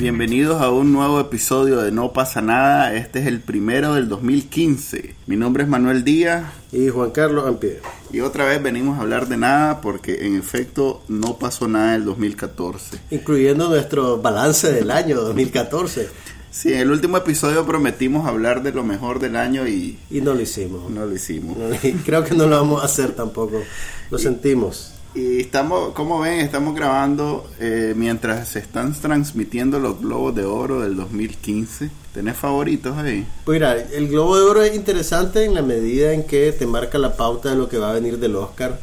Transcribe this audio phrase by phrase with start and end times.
[0.00, 2.94] Bienvenidos a un nuevo episodio de No pasa nada.
[2.94, 5.14] Este es el primero del 2015.
[5.26, 6.50] Mi nombre es Manuel Díaz.
[6.72, 7.80] Y Juan Carlos Ampie.
[8.10, 12.06] Y otra vez venimos a hablar de nada porque en efecto no pasó nada el
[12.06, 12.98] 2014.
[13.10, 16.08] Incluyendo nuestro balance del año 2014.
[16.50, 19.98] Sí, en el último episodio prometimos hablar de lo mejor del año y...
[20.10, 20.90] Y no lo hicimos.
[20.90, 21.58] No lo hicimos.
[22.06, 23.62] creo que no lo vamos a hacer tampoco.
[24.10, 24.94] Lo sentimos.
[25.14, 30.80] Y estamos, como ven, estamos grabando eh, mientras se están transmitiendo los Globos de Oro
[30.80, 31.90] del 2015.
[32.14, 33.26] ¿Tenés favoritos ahí?
[33.44, 36.96] Pues mira, el Globo de Oro es interesante en la medida en que te marca
[36.98, 38.78] la pauta de lo que va a venir del Oscar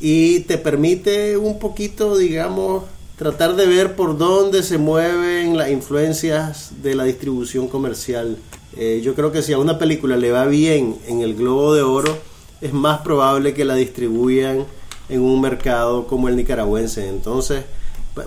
[0.00, 2.84] y te permite un poquito, digamos,
[3.16, 8.36] tratar de ver por dónde se mueven las influencias de la distribución comercial.
[8.76, 11.82] Eh, yo creo que si a una película le va bien en el Globo de
[11.82, 12.18] Oro,
[12.60, 14.66] es más probable que la distribuyan
[15.08, 17.08] en un mercado como el nicaragüense.
[17.08, 17.64] Entonces,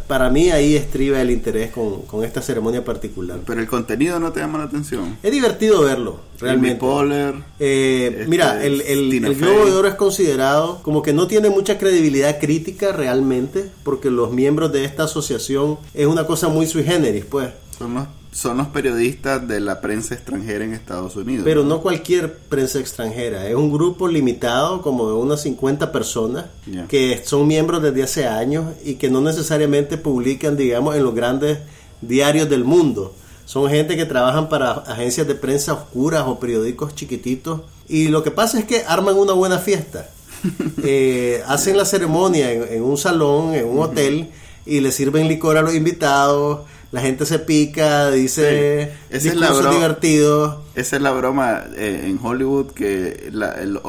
[0.08, 3.40] para mí ahí estriba el interés con, con, esta ceremonia particular.
[3.46, 5.18] Pero el contenido no te llama la atención.
[5.22, 6.80] Es divertido verlo, realmente.
[6.80, 11.28] Poller, eh, este, mira, el, el, el Globo de Oro es considerado como que no
[11.28, 16.68] tiene mucha credibilidad crítica realmente, porque los miembros de esta asociación es una cosa muy
[16.68, 17.50] sui generis, pues.
[17.78, 21.44] Son los son los periodistas de la prensa extranjera en Estados Unidos.
[21.44, 26.46] Pero no, cualquier prensa extranjera, es un grupo limitado como de unas 50 personas
[26.88, 31.60] que son miembros desde hace años y que no necesariamente publican, digamos, en los grandes
[32.02, 33.14] diarios del mundo.
[33.46, 38.32] Son gente que trabajan para agencias de prensa oscuras o periódicos chiquititos y lo que
[38.32, 40.10] pasa es que arman una buena fiesta.
[40.84, 44.30] eh, hacen la ceremonia en, en, un salón, en un hotel
[44.66, 46.62] y le sirven licor a los invitados
[46.92, 49.18] la gente se pica, dice sí.
[49.18, 50.58] Esa es la broma, divertidos.
[50.76, 53.80] Esa es la broma eh, en Hollywood que la, el,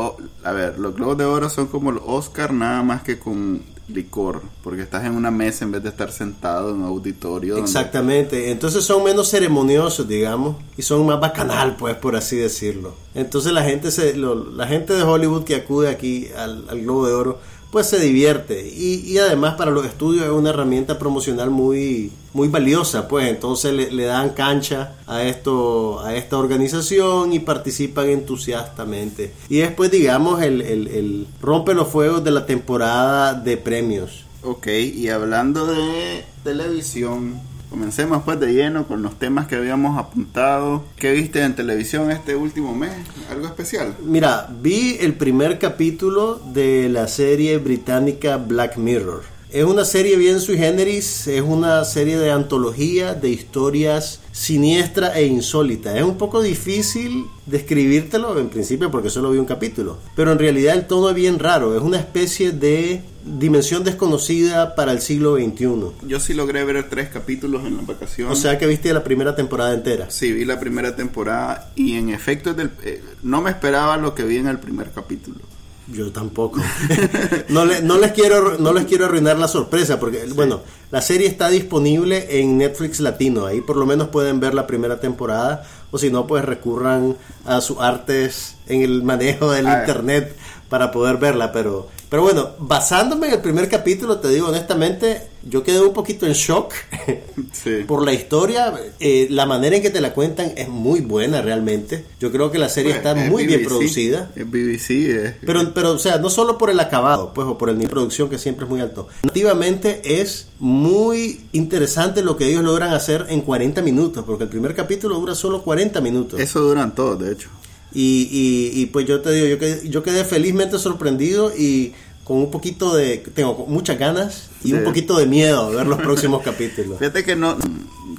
[0.45, 4.43] a ver, los globos de oro son como el Oscar nada más que con licor,
[4.63, 7.57] porque estás en una mesa en vez de estar sentado en un auditorio.
[7.57, 12.95] Exactamente, entonces son menos ceremoniosos, digamos, y son más bacanal, pues, por así decirlo.
[13.15, 17.07] Entonces la gente se, lo, la gente de Hollywood que acude aquí al, al Globo
[17.07, 17.39] de Oro
[17.73, 18.69] pues se divierte.
[18.69, 23.29] Y, y, además para los estudios es una herramienta promocional muy muy valiosa pues.
[23.29, 29.33] Entonces le, dan cancha a esto a esta organización y participan entusiastamente.
[29.49, 34.27] Y después digamos el, el, el rompe los fuegos de la temporada de premios.
[34.45, 37.41] Ok, y hablando de televisión,
[37.73, 40.85] Comencemos pues de lleno con los temas que habíamos apuntado.
[40.97, 42.93] ¿Qué viste en televisión este último mes?
[43.31, 43.97] ¿Algo especial?
[44.05, 49.32] Mira, vi el primer capítulo de la serie británica Black Mirror.
[49.53, 55.27] Es una serie bien sui generis, es una serie de antología de historias siniestra e
[55.27, 55.95] insólita.
[55.95, 60.75] Es un poco difícil describírtelo en principio porque solo vi un capítulo, pero en realidad
[60.75, 66.07] el tono es bien raro, es una especie de dimensión desconocida para el siglo XXI.
[66.07, 68.31] Yo sí logré ver tres capítulos en la vacación.
[68.31, 70.11] O sea que viste la primera temporada entera.
[70.11, 74.25] Sí, vi la primera temporada y en efecto del, eh, no me esperaba lo que
[74.25, 75.41] vi en el primer capítulo.
[75.89, 76.61] Yo tampoco.
[77.49, 80.33] no, le, no, les quiero, no les quiero arruinar la sorpresa, porque, sí.
[80.33, 80.61] bueno,
[80.91, 83.47] la serie está disponible en Netflix Latino.
[83.47, 85.65] Ahí por lo menos pueden ver la primera temporada.
[85.91, 90.37] O si no, pues recurran a sus artes en el manejo del ah, internet
[90.69, 91.53] para poder verla.
[91.53, 96.27] Pero, pero bueno, basándome en el primer capítulo, te digo honestamente, yo quedé un poquito
[96.27, 96.75] en shock
[97.53, 97.85] sí.
[97.89, 98.71] por la historia.
[99.01, 102.05] Eh, la manera en que te la cuentan es muy buena realmente.
[102.21, 104.31] Yo creo que la serie está es muy bien producida.
[104.37, 104.91] Es BBC.
[104.91, 107.89] es- Pero, pero, o sea, no solo por el acabado, pues, o por el nivel
[107.89, 109.09] de producción que siempre es muy alto.
[109.23, 114.75] Nativamente es muy interesante lo que ellos logran hacer en 40 minutos, porque el primer
[114.75, 116.39] capítulo dura solo 40 minutos.
[116.39, 117.49] Eso duran todos, de hecho.
[117.95, 118.29] Y,
[118.75, 121.93] y, y, pues yo te digo, yo quedé, yo quedé felizmente sorprendido y
[122.25, 124.75] con un poquito de, tengo muchas ganas y Sí.
[124.75, 126.99] un poquito de miedo de ver los próximos capítulos.
[126.99, 127.57] Fíjate que no,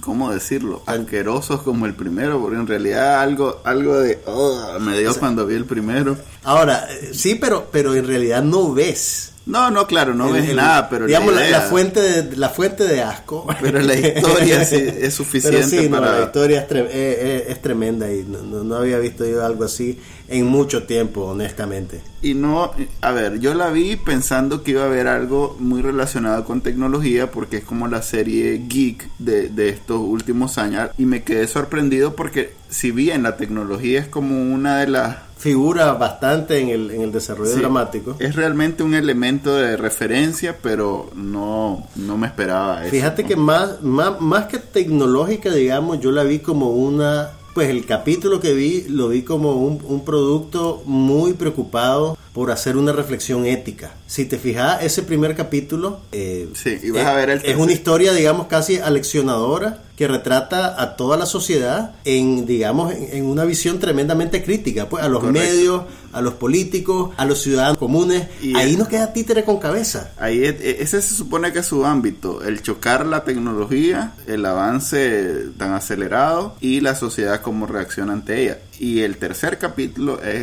[0.02, 0.84] ¿cómo decirlo?
[0.86, 5.56] Asquerosos como el primero, porque en realidad algo, algo de, oh, me dio cuando vi
[5.56, 6.18] el primero.
[6.44, 9.30] Ahora, eh, sí, pero, pero en realidad no ves.
[9.46, 12.00] No, no, claro, no el- ves el- nada, pero digamos la, la, idea- la fuente
[12.00, 16.26] de, la fuente de asco Pero la historia sí es suficiente sí, no, para- la
[16.26, 19.66] historia es, tre- eh, eh, es tremenda y no, no- no había visto yo algo
[19.66, 20.00] así
[20.30, 24.86] en mucho tiempo honestamente Y no, a ver, yo la vi pensando que iba a
[24.86, 29.98] haber algo muy relacionado con tecnología porque es como la serie geek de, de estos
[30.00, 34.88] últimos años y me quedé sorprendido porque si bien la tecnología es como una de
[34.88, 37.60] las figura bastante en el, en el desarrollo Sí.
[37.60, 38.16] dramático.
[38.20, 42.92] Es realmente un elemento de referencia, pero no, no me esperaba eso.
[42.92, 47.32] Fíjate que más, más, más que tecnológica, digamos, yo la vi como una...
[47.54, 52.78] Pues el capítulo que vi lo vi como un, un producto muy preocupado por hacer
[52.78, 53.94] una reflexión ética.
[54.08, 57.44] Si te fijas, ese primer capítulo eh, Sí, y vas es, a ver el es
[57.44, 57.62] tercer.
[57.62, 63.26] una historia, digamos, casi aleccionadora que retrata a toda la sociedad en, digamos, en, en
[63.26, 65.40] una visión tremendamente crítica, pues a los Correcto.
[65.48, 68.28] medios, a los políticos, a los ciudadanos comunes.
[68.42, 70.12] Y Ahí nos queda títere con cabeza.
[70.20, 74.46] Ahí es- e- ese se supone que es su ámbito, el chocar la tecnología, el
[74.46, 78.60] avance tan acelerado y la sociedad como reacciona ante ella.
[78.80, 80.42] Y el tercer capítulo es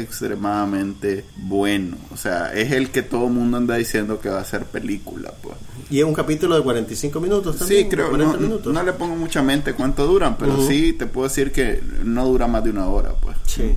[0.50, 4.44] extremadamente bueno, o sea, es el que todo el mundo anda diciendo que va a
[4.44, 5.56] ser película, pues.
[5.90, 7.82] Y es un capítulo de 45 minutos también.
[7.82, 8.72] Sí, creo, 40 no, minutos.
[8.72, 12.46] no le pongo mucha mente cuánto duran, pero sí te puedo decir que no dura
[12.46, 13.36] más de una hora, pues.
[13.44, 13.74] Sí.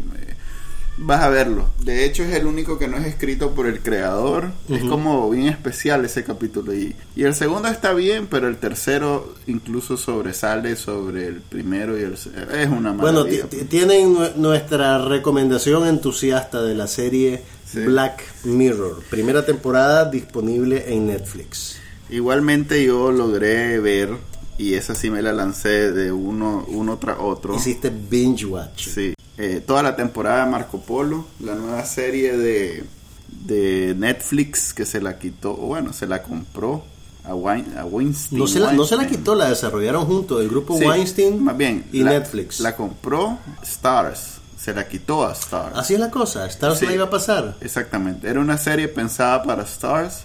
[0.97, 1.69] Vas a verlo.
[1.79, 4.51] De hecho, es el único que no es escrito por el creador.
[4.69, 6.73] Es como bien especial ese capítulo.
[6.73, 12.03] Y, y el segundo está bien, pero el tercero incluso sobresale sobre el primero y
[12.03, 13.45] el Es una Bueno, maravilla.
[13.49, 17.79] ti- tienen nue- nuestra recomendación entusiasta de la serie Sí.
[17.79, 21.77] Black Mirror, primera temporada disponible en Netflix.
[22.11, 24.11] Igualmente yo logré ver,
[24.59, 27.55] y esa sí me la lancé de uno, uno tras otro.
[27.55, 28.89] Hiciste binge watch.
[28.89, 32.83] Sí, eh, toda la temporada de Marco Polo, la nueva serie de,
[33.27, 36.83] de Netflix que se la quitó, o bueno, se la compró
[37.25, 38.39] a, Wein, a Weinstein.
[38.39, 41.57] No se, la, no se la quitó, la desarrollaron junto el grupo Sí, Weinstein más
[41.57, 42.59] bien, y la- Netflix.
[42.59, 45.77] La compró Stars, se la quitó a Stars.
[45.77, 46.85] Así es la cosa, Stars Sí.
[46.85, 47.55] la iba a pasar.
[47.61, 50.23] Exactamente, era una serie pensada para Stars,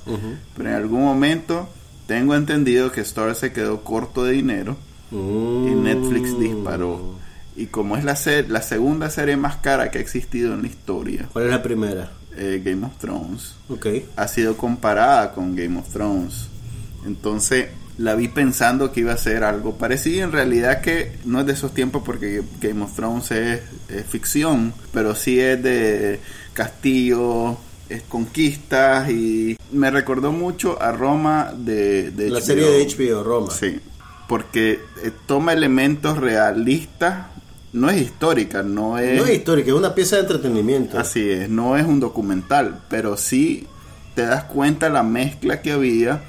[0.57, 1.69] pero en algún momento
[2.07, 4.77] tengo entendido que Stars se quedó corto de dinero
[5.11, 5.83] y Mm.
[5.85, 7.17] Netflix disparó.
[7.59, 10.69] Y como es la, se- la segunda serie más cara que ha existido en la
[10.69, 12.13] historia, ¿Cuál es la primera?
[12.37, 13.87] eh, Game of Thrones, Ok.
[14.17, 16.47] ha sido comparada con Game of Thrones.
[17.05, 17.67] Entonces
[17.99, 20.23] la vi pensando que iba a ser algo parecido.
[20.25, 24.73] En realidad que no es de esos tiempos porque Game of Thrones es, es ficción,
[24.93, 26.21] pero sí es de
[26.53, 27.57] castillo,
[27.89, 32.45] es conquistas y me recordó mucho a Roma de, de La HBO.
[32.45, 33.51] serie de HBO, Roma.
[33.53, 33.81] Sí,
[34.29, 37.27] porque eh, toma elementos realistas,
[37.73, 39.19] no es histórica, no es...
[39.19, 40.99] No es histórica, es una pieza de entretenimiento.
[40.99, 43.67] Así es, no es un documental, pero sí
[44.15, 46.23] te das cuenta la mezcla que había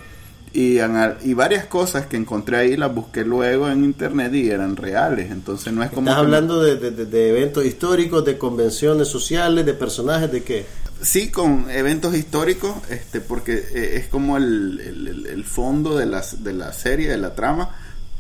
[0.51, 0.79] y,
[1.23, 5.71] y varias cosas que encontré ahí las busqué luego en internet y eran reales, entonces
[5.73, 6.09] no es como...
[6.09, 6.75] Estás me- hablando de,
[7.05, 10.65] de- eventos históricos, de convenciones sociales, de personajes, de qué?
[11.01, 16.05] Sí, con eventos históricos, este, porque eh, es como el, el- el- el fondo de
[16.07, 17.69] la, de la serie, de la trama,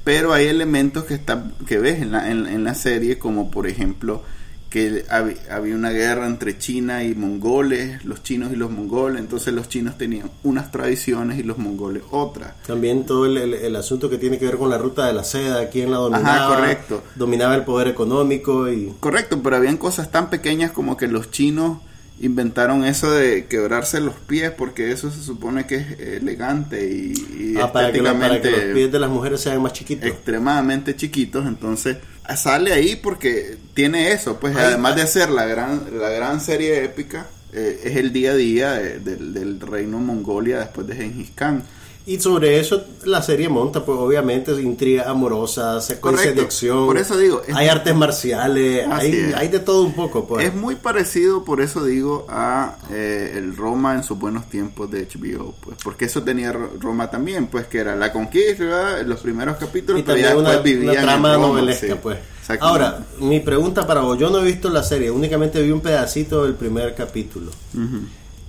[0.09, 3.67] pero hay elementos que, están que ves en la, en, en la serie, como por
[3.67, 4.23] ejemplo
[4.71, 9.53] que hab- había una guerra entre China y mongoles, los chinos y los mongoles, entonces
[9.53, 12.53] los chinos tenían unas tradiciones y los mongoles otras.
[12.65, 15.23] También todo el, el- el asunto que tiene que ver con la ruta de la
[15.23, 17.03] seda, quién la dominaba, correcto.
[17.15, 21.79] dominaba el poder económico y Correcto, pero habían cosas tan pequeñas como que los chinos
[22.21, 27.13] inventaron eso de quebrarse los pies porque eso se supone que es elegante y,
[27.53, 30.05] y ah, para, que, lo- para que los pies de las mujeres sean más chiquitos.
[30.07, 31.97] extremadamente chiquitos, entonces
[32.35, 36.83] sale ahí porque tiene eso, pues Ahí- además de ser la gran la gran serie
[36.83, 41.31] épica eh, es el día a día de- del, del reino Mongolia después de Genghis
[41.33, 41.63] Khan.
[42.09, 46.87] Y sobre eso la serie monta, pues obviamente intriga amorosa, secuencias de acción.
[46.87, 50.47] Por eso digo, es- hay artes marciales, hay, hay de todo un poco, pues.
[50.47, 55.07] Es muy parecido, por eso digo, a eh, el Roma en sus buenos tiempos de
[55.07, 59.57] HBO, pues, porque eso tenía Ro- Roma también, pues, que era la conquista, los primeros
[59.57, 61.99] capítulos, y pero también una, después una trama Roma, novelesca, sí.
[62.01, 62.17] pues.
[62.61, 66.43] Ahora, mi pregunta para vos, yo no he visto la serie, únicamente vi un pedacito
[66.45, 67.51] del primer capítulo.
[67.75, 67.99] Ujú.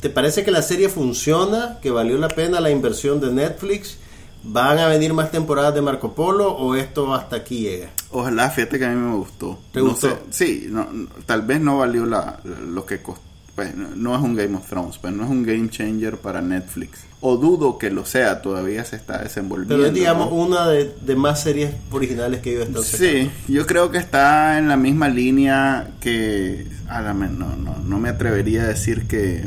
[0.00, 3.98] ¿Te parece que la serie funciona, que valió la pena la inversión de Netflix?
[4.42, 7.90] ¿Van a venir más temporadas de Marco Polo o esto hasta aquí llega?
[8.10, 9.58] Ojalá, fíjate que a mí me gustó.
[9.72, 10.08] ¿Te No gustó?
[10.08, 13.22] sé, sí, no, no, tal vez no valió la, lo que costó.
[13.54, 17.00] Pues, no, es un Game of Thrones, pues no es un game changer para Netflix.
[17.20, 19.74] O dudo que lo sea, todavía se está desenvolviendo.
[19.76, 20.36] Pero es, digamos, ¿no?
[20.36, 23.12] una de, de más series originales que ellos están sacando.
[23.12, 26.66] Sí, yo creo que está en la misma línea que.
[26.88, 29.44] a la me- no, no, no me atrevería a decir que,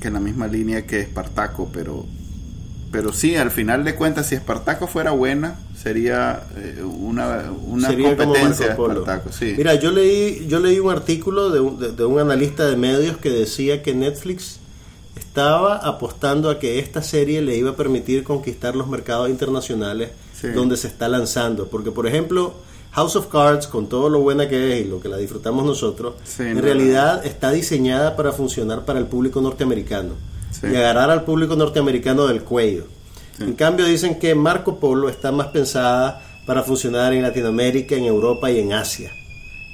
[0.00, 2.06] que en la misma línea que Espartaco, pero.
[2.92, 8.16] Pero sí, al final de cuentas, si Espartaco fuera buena, sería eh, una, una Sería
[8.16, 9.00] competencia de Marco Polo.
[9.02, 9.30] Espartaco.
[9.32, 9.54] Sí.
[9.56, 13.16] Mira, yo leí, yo leí un artículo de un, de- de un analista de medios
[13.18, 14.58] que decía que Netflix
[15.16, 20.48] estaba apostando a que esta serie le iba a permitir conquistar los mercados internacionales Sí.
[20.48, 21.68] donde se está lanzando.
[21.68, 22.54] Porque, por ejemplo,
[22.92, 26.14] House of Cards, con todo lo buena que es y lo que la disfrutamos nosotros,
[26.24, 26.60] Sí, en no.
[26.62, 30.14] realidad está diseñada para funcionar para el público norteamericano
[30.50, 30.66] Sí.
[30.72, 32.84] y agarrar al público norteamericano del cuello.
[33.38, 33.44] Sí.
[33.44, 38.50] En cambio dicen que Marco Polo está más pensada para funcionar en Latinoamérica, en Europa
[38.50, 39.12] y en Asia,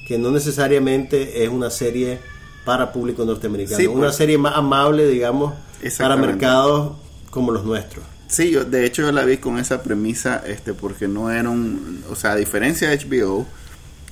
[0.07, 2.19] que no necesariamente es una serie
[2.67, 4.17] para público norteamericano, una pues.
[4.17, 5.55] serie más amable, digamos,
[5.99, 6.93] para mercados
[7.31, 8.05] como los nuestros.
[8.29, 12.03] Sí, yo, de hecho yo la vi con esa premisa, este, porque no era un,
[12.11, 13.47] o sea, a diferencia de HBO,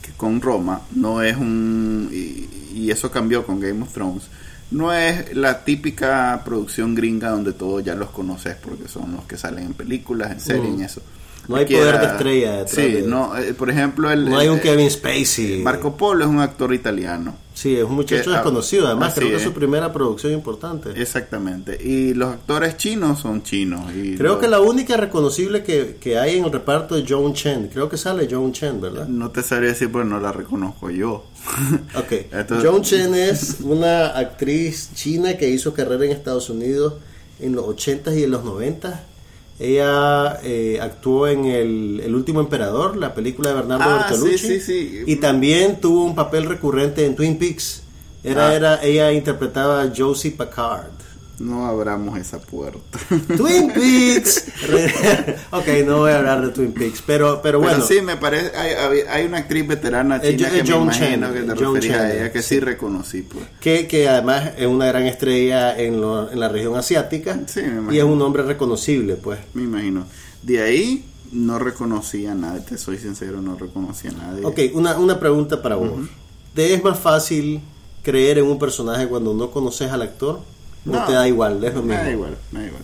[0.02, 4.25] que con Roma, no es un, y, y eso cambió con Game of Thrones,
[4.71, 9.37] no es la típica producción gringa donde todos ya los conoces porque son los que
[9.37, 10.75] salen en películas, en series, Mm.
[10.75, 11.02] en eso.
[11.47, 14.49] No hay Aquí poder de estrella Sí, de- no, eh, por ejemplo, el, No hay
[14.49, 15.61] un el- Kevin Spacey.
[15.62, 17.37] Marco Polo es un actor italiano.
[17.54, 20.90] Sí, es un muchacho Que, ah, desconocido, además creo que es su primera producción importante.
[21.00, 21.78] Exactamente.
[21.80, 23.92] Y los actores chinos son chinos.
[23.94, 27.32] Y Creo los- que la única reconocible que, que hay en el reparto es Joan
[27.32, 27.68] Chen.
[27.73, 29.06] Creo que sale Joan Chen, ¿verdad?
[29.06, 31.26] No te sabría decir, pero no la reconozco yo.
[31.94, 32.12] Ok.
[32.32, 36.94] Entonces- Joan Chen es una actriz china que hizo carrera en Estados Unidos
[37.38, 38.94] en los 80s y en los 90s.
[39.58, 44.38] Ella eh, actuó en el, El último emperador, la película de Bernardo Ah, Bertolucci.
[44.38, 45.02] sí, sí, sí.
[45.06, 47.82] Y también tuvo un papel recurrente en Twin Peaks.
[48.25, 48.54] Era, Ah.
[48.54, 50.90] era, ella interpretaba a Josie Packard.
[51.38, 52.98] No abramos esa puerta.
[53.36, 54.44] Twin Peaks.
[55.50, 57.74] ok, no voy a hablar de Twin Peaks, pero, pero bueno.
[57.76, 58.56] Pero sí, me parece.
[58.56, 61.64] Hay, hay- una actriz veterana Eh, china Jo- que eh, me imagino Chen, que te
[61.64, 63.22] Joan referías a Chen, ella, que sí, reconocí.
[63.22, 63.44] Pues.
[63.60, 67.66] que, que además es una gran estrella en, lo- en la región asiática Sí, me
[67.66, 68.04] y imagino.
[68.06, 69.38] es un hombre reconocible, pues.
[69.54, 70.06] Me imagino.
[70.42, 74.44] De ahí no reconocí a nadie, te soy sincero, no reconocí a nadie.
[74.44, 75.90] Ok, una, una pregunta para vos.
[76.54, 77.60] ¿Te es más fácil
[78.04, 80.40] creer en un personaje cuando no conoces al actor?
[80.86, 81.04] ¿O No.
[81.06, 81.62] te da igual?
[81.64, 82.04] Es lo Me mismo.
[82.04, 82.82] da igual, me da igual.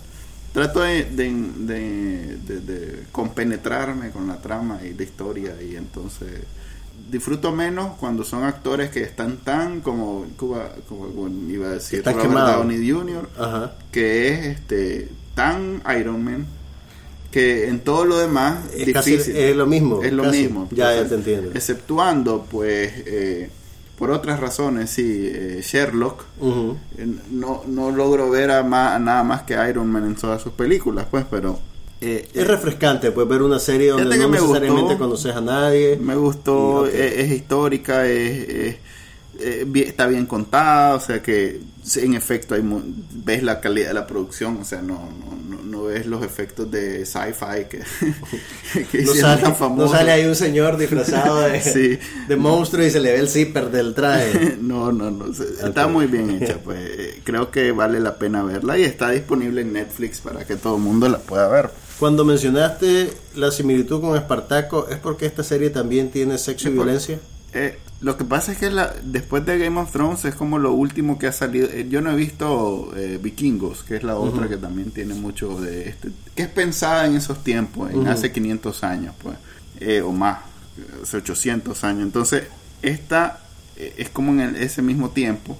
[0.52, 6.28] Trato de, de, de- de- compenetrarme con la trama y la historia y entonces
[7.10, 12.20] disfruto menos cuando son actores que están tan como, Cuba, como iba a decir Robert
[12.22, 12.56] quemados.
[12.56, 13.28] Downey Jr.
[13.38, 13.72] Ajá.
[13.92, 16.46] que es este tan Iron Man
[17.30, 19.36] que en todo lo demás Es casi- difícil.
[19.36, 20.42] es lo mismo, es lo casi.
[20.42, 21.52] mismo Ya, ya te entiendo.
[21.54, 23.50] exceptuando pues eh,
[24.00, 26.24] por otras razones sí eh, Sherlock
[26.98, 30.52] eh, no, no logro ver a, a nada más que Iron Man en todas sus
[30.54, 31.60] películas, pues, pero
[32.00, 34.98] eh, Es refrescante, pues, ver una serie donde no necesariamente gustó.
[34.98, 35.96] conoces a nadie.
[36.00, 38.76] me gustó, Y, es, es histórica, es, es-
[39.40, 41.60] eh, bien- está bien contada, o sea que
[41.96, 45.08] en efecto hay ves la calidad de la producción, o sea, no,
[45.48, 47.80] no, no, ves los efectos de sci-fi que,
[48.92, 49.90] que No sale, tan no famosos.
[49.92, 51.98] sale ahí un señor disfrazado de, Sí.
[52.28, 54.56] de monstruo y se le ve el zipper del traje.
[54.60, 55.32] No, no, no.
[55.34, 56.78] se- Está muy bien hecha, pues.
[56.80, 60.76] eh, Creo que vale la pena verla y está disponible en Netflix para que todo
[60.76, 61.70] el mundo la pueda ver.
[61.98, 67.18] Cuando mencionaste la similitud con Espartaco, ¿es porque esta serie también tiene sexo y violencia?
[67.52, 70.72] Eh, lo que pasa es que la, después de Game of Thrones es como lo
[70.72, 71.68] último que ha salido.
[71.68, 75.60] Eh, yo no he visto eh, Vikingos, que es la otra que también tiene mucho
[75.60, 79.36] de este, que es pensada en esos tiempos, en hace 500 años, pues,
[79.80, 80.38] eh, o más,
[81.02, 82.02] hace 800 años.
[82.04, 82.44] Entonces,
[82.82, 83.40] esta
[83.76, 85.58] eh, es como en el- ese mismo tiempo.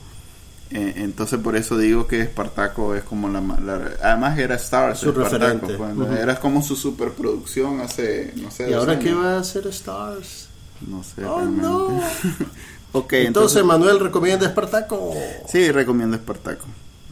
[0.73, 5.11] Eh, entonces por eso digo que Espartaco es como la, la- además era Stars Su
[5.11, 9.05] Espartaco, pues, era como su superproducción hace no sé ¿Y ahora años.
[9.05, 10.49] qué va a hacer Stars?
[10.87, 11.63] No sé Oh, realmente.
[11.63, 11.87] no.
[12.93, 15.13] ok Entonces, entonces Manuel recomienda Espartaco.
[15.49, 16.67] Sí, recomiendo Espartaco.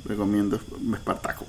[0.05, 0.59] Recomiendo
[0.95, 1.45] Espartaco.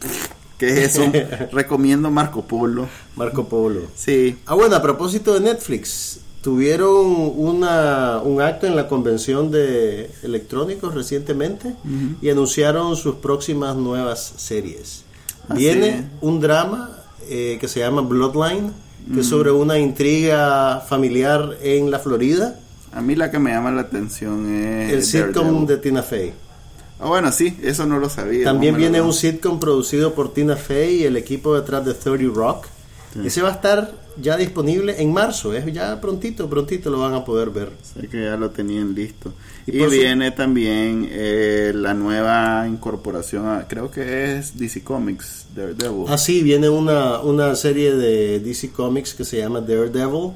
[0.57, 1.11] ¿Qué es eso?
[1.53, 2.87] recomiendo Marco Polo.
[3.15, 3.81] Marco Polo.
[3.95, 4.37] Sí.
[4.45, 10.93] Ah, bueno, a propósito de Netflix, tuvieron una, un acto en la convención de electrónicos
[10.93, 11.75] recientemente
[12.21, 15.03] y anunciaron sus próximas nuevas series.
[15.47, 16.03] Así Viene es.
[16.21, 16.91] un drama
[17.29, 18.71] eh, que se llama Bloodline,
[19.13, 22.59] que es sobre una intriga familiar en la Florida.
[22.93, 25.67] A mí la que me llama la atención es El sitcom Daredevil.
[25.67, 26.33] de Tina Fey.
[26.99, 28.43] Ah, bueno, sí, eso no lo sabía.
[28.43, 32.33] También lo- viene un sitcom producido por Tina Fey y el equipo detrás de 30
[32.35, 32.67] Rock.
[33.13, 33.21] Sí.
[33.25, 37.23] Ese va a estar ya disponible en marzo, es ya prontito, prontito lo van a
[37.25, 37.71] poder ver.
[37.81, 39.33] Sé que ya lo tenían listo.
[39.65, 44.83] Y Y, por su- viene también eh, la nueva incorporación, a- creo que es DC
[44.83, 46.05] Comics, Daredevil.
[46.09, 50.31] Así viene una, una serie de DC Comics que se llama Daredevil.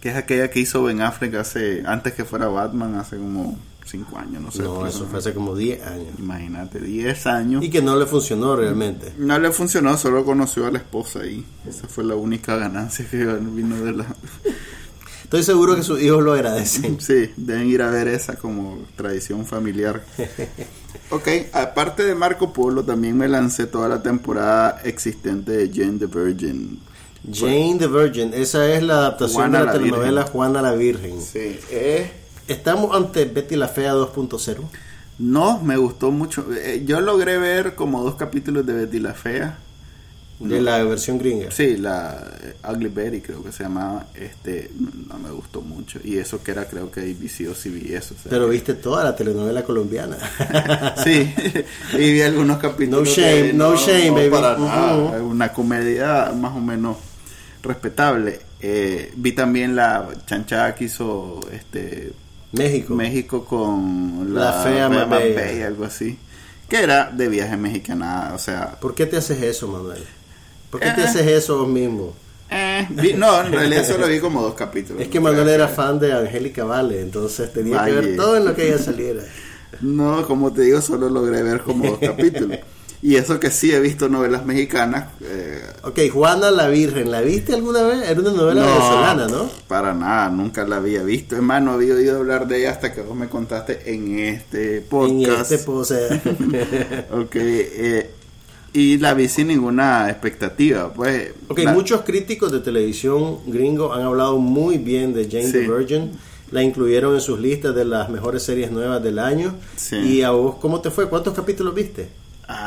[0.00, 4.18] Que es aquella que hizo Ben Affleck hace, antes que fuera Batman, hace como 5
[4.18, 4.62] años, no sé.
[4.62, 6.08] No, eso fue hace como 10 años.
[6.18, 7.64] Imagínate, 10 años.
[7.64, 9.12] Y que no le funcionó realmente.
[9.18, 13.18] No le funcionó, solo conoció a la esposa y esa fue la única ganancia que
[13.18, 14.06] vino de la...
[15.24, 17.00] Estoy seguro que sus hijos lo agradecen.
[17.00, 20.04] Sí, deben ir a ver esa como tradición familiar.
[21.10, 26.06] Ok, aparte de Marco Polo, también me lancé toda la temporada existente de Jane the
[26.06, 26.80] Virgin.
[27.30, 30.32] Jane the Virgin, esa es la adaptación Juana de la, la telenovela Virgen.
[30.32, 31.20] Juana la Virgen.
[31.20, 32.10] Sí, eh,
[32.48, 34.58] Estamos ante Betty la Fea 2.0.
[35.18, 36.46] No, me gustó mucho.
[36.54, 39.58] Eh, Yo logré ver como dos capítulos de Betty la Fea.
[40.40, 41.50] De la versión gringa.
[41.52, 44.06] Sí, la eh, Ugly Betty creo que se llamaba.
[44.14, 44.68] Este,
[45.08, 46.00] no, me gustó mucho.
[46.02, 48.14] Y eso que era creo que ABC o CBS.
[48.14, 50.16] O sea, Pero viste toda la telenovela colombiana.
[51.04, 51.32] Sí,
[51.94, 53.08] y vi algunos capítulos.
[53.08, 54.30] No shame, no shame, baby.
[54.30, 54.96] para nada.
[54.96, 55.26] Ujú.
[55.28, 56.96] Una comedia más o menos
[57.62, 58.40] respetable.
[58.60, 62.12] Eh, vi también la chanchada que hizo este
[62.56, 62.94] México.
[62.94, 65.66] México con La fea más bella.
[65.66, 66.18] algo así.
[66.68, 68.78] Que era de viaje mexicana, o sea.
[68.80, 70.02] ¿Por qué te haces eso, Manuel?
[70.70, 70.92] ¿Por qué Eh.
[70.96, 72.14] te haces eso vos mismo?
[72.50, 75.02] eh, vi- no, en realidad solo vi como dos capítulos.
[75.02, 78.54] Es que Manuel era fan de Angélica Vale, entonces tenía que ver todo en lo
[78.54, 79.22] que ella saliera.
[79.80, 82.58] No, como te digo, solo logré ver como dos capítulos.
[83.06, 85.08] Y eso que sí he visto novelas mexicanas.
[85.20, 88.08] eh, Ok, Juana la Virgen, ¿la viste alguna vez?
[88.08, 89.50] Era una novela No, venezolana, ¿no?
[89.68, 91.36] Para nada, nunca la había visto.
[91.36, 94.78] Es más, no había oído hablar de ella hasta que vos me contaste en este
[94.78, 95.52] En podcast.
[95.52, 96.06] este pose.
[97.12, 98.10] ok, eh,
[98.72, 100.90] y la vi sin ninguna expectativa.
[100.90, 105.68] Pues, ok, la- muchos críticos de televisión gringo han hablado muy bien de Jane the.
[105.68, 106.10] Virgin.
[106.52, 109.54] La incluyeron en sus listas de las mejores series nuevas del año.
[109.76, 109.96] Sí.
[109.96, 111.06] ¿Y a vos cómo te fue?
[111.10, 112.08] ¿Cuántos capítulos viste?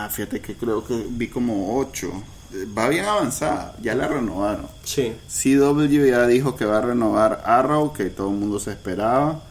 [0.07, 2.11] Ah, fíjate que creo que vi como ocho.
[2.53, 4.67] Eh, Va bien avanzada, ya la renovaron.
[4.85, 5.13] Sí.
[5.27, 9.43] CW ya dijo que va a renovar Arrow, que todo el mundo se esperaba.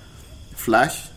[0.54, 1.08] Flash,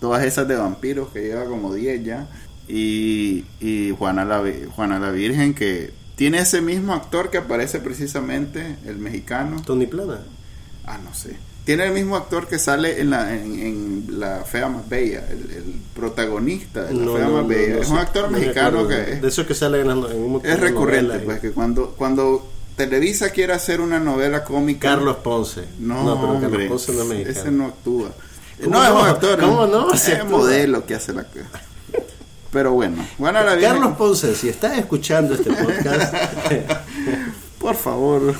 [0.00, 2.26] todas esas de vampiros, que lleva como 10 ya.
[2.66, 4.42] Y, y Juana, la,
[4.74, 9.62] Juana la Virgen, que tiene ese mismo actor que aparece precisamente, el mexicano.
[9.64, 10.18] Tony Plana.
[10.84, 11.36] Ah, no sé.
[11.68, 15.50] Tiene el mismo actor que sale en la, en, en la Fea Más Bella, el,
[15.50, 17.78] el protagonista de la No, Fea no, Más no, Bella.
[17.80, 20.16] es un actor No me mexicano que es, De eso que sale en, la- en
[20.18, 24.88] un- es recurrente, novela pues que cuando, cuando Televisa quiere hacer una novela cómica...
[24.88, 25.64] Carlos Ponce.
[25.78, 27.38] No, pero hombre, Carlos Ponce no es mexicano.
[27.38, 28.08] ese no actúa.
[28.64, 29.40] ¿Cómo No, es un actor.
[29.40, 29.92] ¿Cómo no?
[29.92, 30.24] Es actúa.
[30.24, 31.26] modelo que hace la
[32.50, 33.06] Pero bueno,
[33.56, 36.14] Virgen, Carlos Ponce, si estás escuchando este podcast,
[37.68, 38.34] por favor,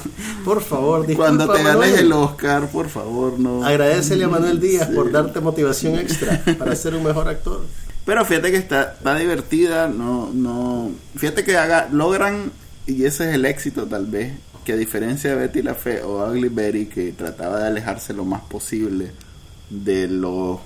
[0.45, 1.99] por favor, disculpa, cuando te ganes Manuel.
[2.07, 3.64] el Oscar, por favor, no.
[3.64, 4.95] Agradecele a Manuel Díaz Sí.
[4.95, 7.64] por darte motivación extra para ser un mejor actor.
[8.07, 12.51] Pero fíjate que está, está divertida, no, no, fíjate que haga, logran,
[12.87, 14.33] y ese es el éxito tal vez,
[14.64, 18.25] que a diferencia de Betty la Fe o Ugly Betty, que trataba de alejarse lo
[18.25, 19.11] más posible
[19.69, 20.59] de los,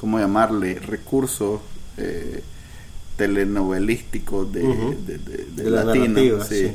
[0.00, 1.60] ¿cómo llamarle?, recursos
[1.98, 2.42] eh,
[3.16, 4.94] telenovelísticos de, Ujú.
[5.06, 6.68] de, de- de De la latino, narrativa, sí.
[6.68, 6.72] sí.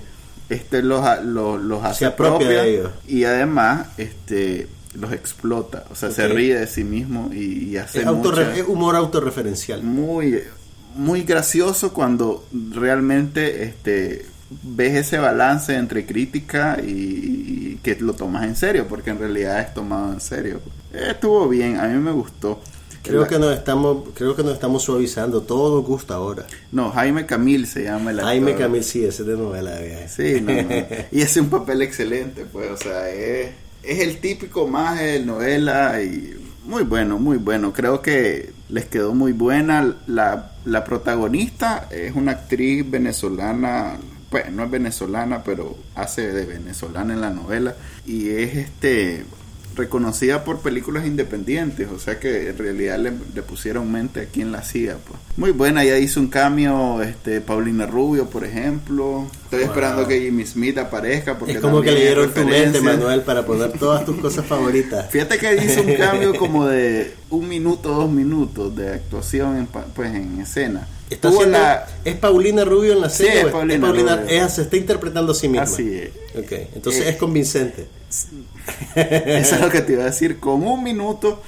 [0.50, 2.64] Este los, los, los hace propia
[3.08, 8.02] y además este los explota, o sea, se ríe de sí mismo y, y hace
[8.02, 9.82] Es, es humor autorreferencial.
[9.82, 10.42] muy
[10.96, 14.28] muy gracioso cuando realmente este
[14.62, 19.62] ves ese balance entre crítica y, y que lo tomas en serio porque en realidad
[19.62, 20.62] es tomado en serio.
[20.94, 22.62] Estuvo bien a mí me gustó
[23.04, 25.42] Creo que nos estamos, creo que nos estamos suavizando.
[25.42, 26.46] Todo nos gusta ahora.
[26.72, 28.30] no Jaime Camil se llama el actor.
[28.32, 30.08] Jaime Camil sí, ese es de novela de viaje.
[30.08, 30.86] sí no, no.
[31.12, 33.52] y hace un papel excelente pues o sea es,
[33.84, 36.34] es el típico más de novela y
[36.66, 42.32] muy bueno muy bueno creo que les quedó muy buena la, la protagonista es una
[42.32, 43.98] actriz venezolana
[44.30, 49.26] pues no es venezolana pero hace de venezolana en la novela y es este
[49.76, 54.52] reconocida por películas independientes, o sea que en realidad le, le pusieron mente a quien
[54.52, 54.98] la hacía.
[55.08, 55.20] Pues.
[55.38, 59.28] Muy buena, ya hizo un cambio este Paulina Rubio, por ejemplo.
[59.46, 59.68] Estoy Wow.
[59.70, 61.38] esperando que Jimmy Smith aparezca.
[61.38, 62.82] Porque Es como que le dieron tu mente.
[62.82, 65.10] Manuel, para poner todas tus cosas favoritas.
[65.12, 70.14] Fíjate que hizo un cambio como de un minuto, dos minutos de actuación en, pues,
[70.14, 70.88] en escena.
[71.14, 73.40] Está Tuvo haciendo- la- ¿Es Paulina Rubio en la Sí, serie?
[73.42, 74.20] es o Paulina Rubio.
[74.30, 75.64] ella se está interpretando a sí misma.
[75.64, 76.10] Así es.
[76.38, 77.88] Ok, entonces Eh, es convincente.
[78.96, 80.40] Eso es lo que te iba a decir.
[80.40, 81.42] Con un minuto,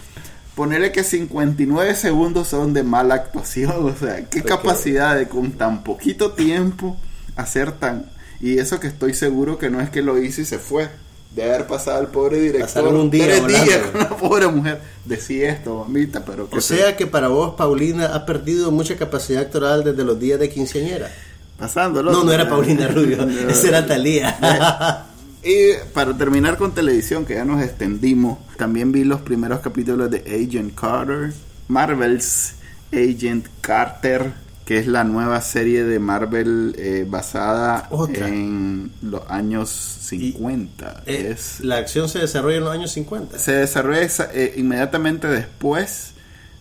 [0.55, 3.71] ponerle que 59 segundos son de mala actuación.
[3.89, 6.97] O sea, qué capacidad de con tan poquito tiempo
[7.35, 8.11] hacer tan.
[8.41, 10.89] Y eso que estoy seguro que no es que lo hizo y se fue.
[11.35, 14.79] De haber pasado al pobre director un día tres días con la pobre mujer.
[15.03, 19.41] Decía esto, mamita, pero que O sea que para vos, Paulina ha perdido mucha capacidad
[19.41, 21.11] actoral desde los días de quinceañera.
[21.59, 22.11] pasándolo.
[22.11, 23.49] No, no era Paulina Rubio, No.
[23.49, 25.05] esa era Talía.
[25.47, 30.17] Y para terminar con televisión, que ya nos extendimos, también vi los primeros capítulos de
[30.21, 31.33] Agent Carter,
[31.67, 32.53] Marvel's
[32.91, 34.31] Agent Carter,
[34.65, 38.27] que es la nueva serie de Marvel eh, basada Otra.
[38.27, 41.03] en los años 50.
[41.05, 43.37] Eh, es, La acción se desarrolla en los años 50.
[43.37, 46.13] se desarrolla eh, inmediatamente después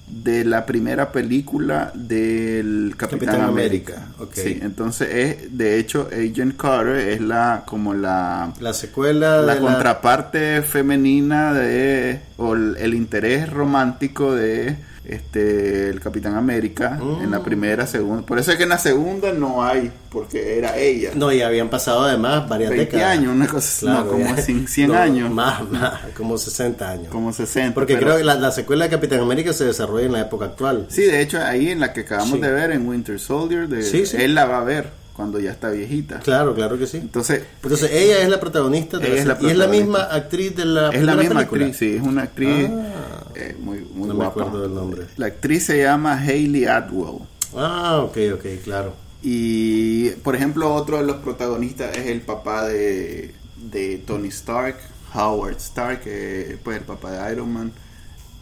[0.07, 4.09] de la primera película del Capitán, Capitán América.
[4.19, 4.43] América.
[4.43, 9.61] Sí, entonces es, de hecho, Agent Carter es la como la La secuela la de
[9.63, 17.39] contraparte femenina de o el, el interés romántico de este el Capitán América en la
[17.41, 17.45] Mm.
[17.45, 18.25] primera, segunda.
[18.25, 21.11] Por eso es que en la segunda no hay, porque era ella.
[21.15, 23.19] No, y habían pasado además varias 20 décadas.
[23.19, 24.37] años, una cosa, no, como ya.
[24.43, 27.09] 100, 100 No, años, Más, más, como 60 años.
[27.09, 27.75] como 60.
[27.75, 30.47] Porque pero- creo que la, la secuela de Capitán América se desarrolla en la época
[30.47, 30.87] actual.
[30.89, 32.41] Sí, de hecho, ahí en la que acabamos Sí.
[32.41, 34.17] de ver, en Winter Soldier, de, Sí, sí.
[34.19, 36.19] él la va a ver cuando ya está viejita.
[36.21, 36.97] Claro, claro que sí.
[36.99, 39.49] Entonces, Entonces ella es la protagonista de la es la serie.
[39.49, 39.99] y es la protagonista.
[40.01, 41.65] misma actriz de la es la misma película.
[41.67, 43.25] actriz, sí, es una actriz Ah.
[43.37, 45.03] eh, muy, muy No me acuerdo del nombre.
[45.17, 47.21] La actriz se llama Hayley Atwell.
[47.57, 48.95] Ah, ok, ok, claro.
[49.23, 54.77] Y, por ejemplo, otro de los protagonistas es el papá de, de Tony Stark,
[55.15, 57.73] Howard Stark, que pues el papá de Iron Man.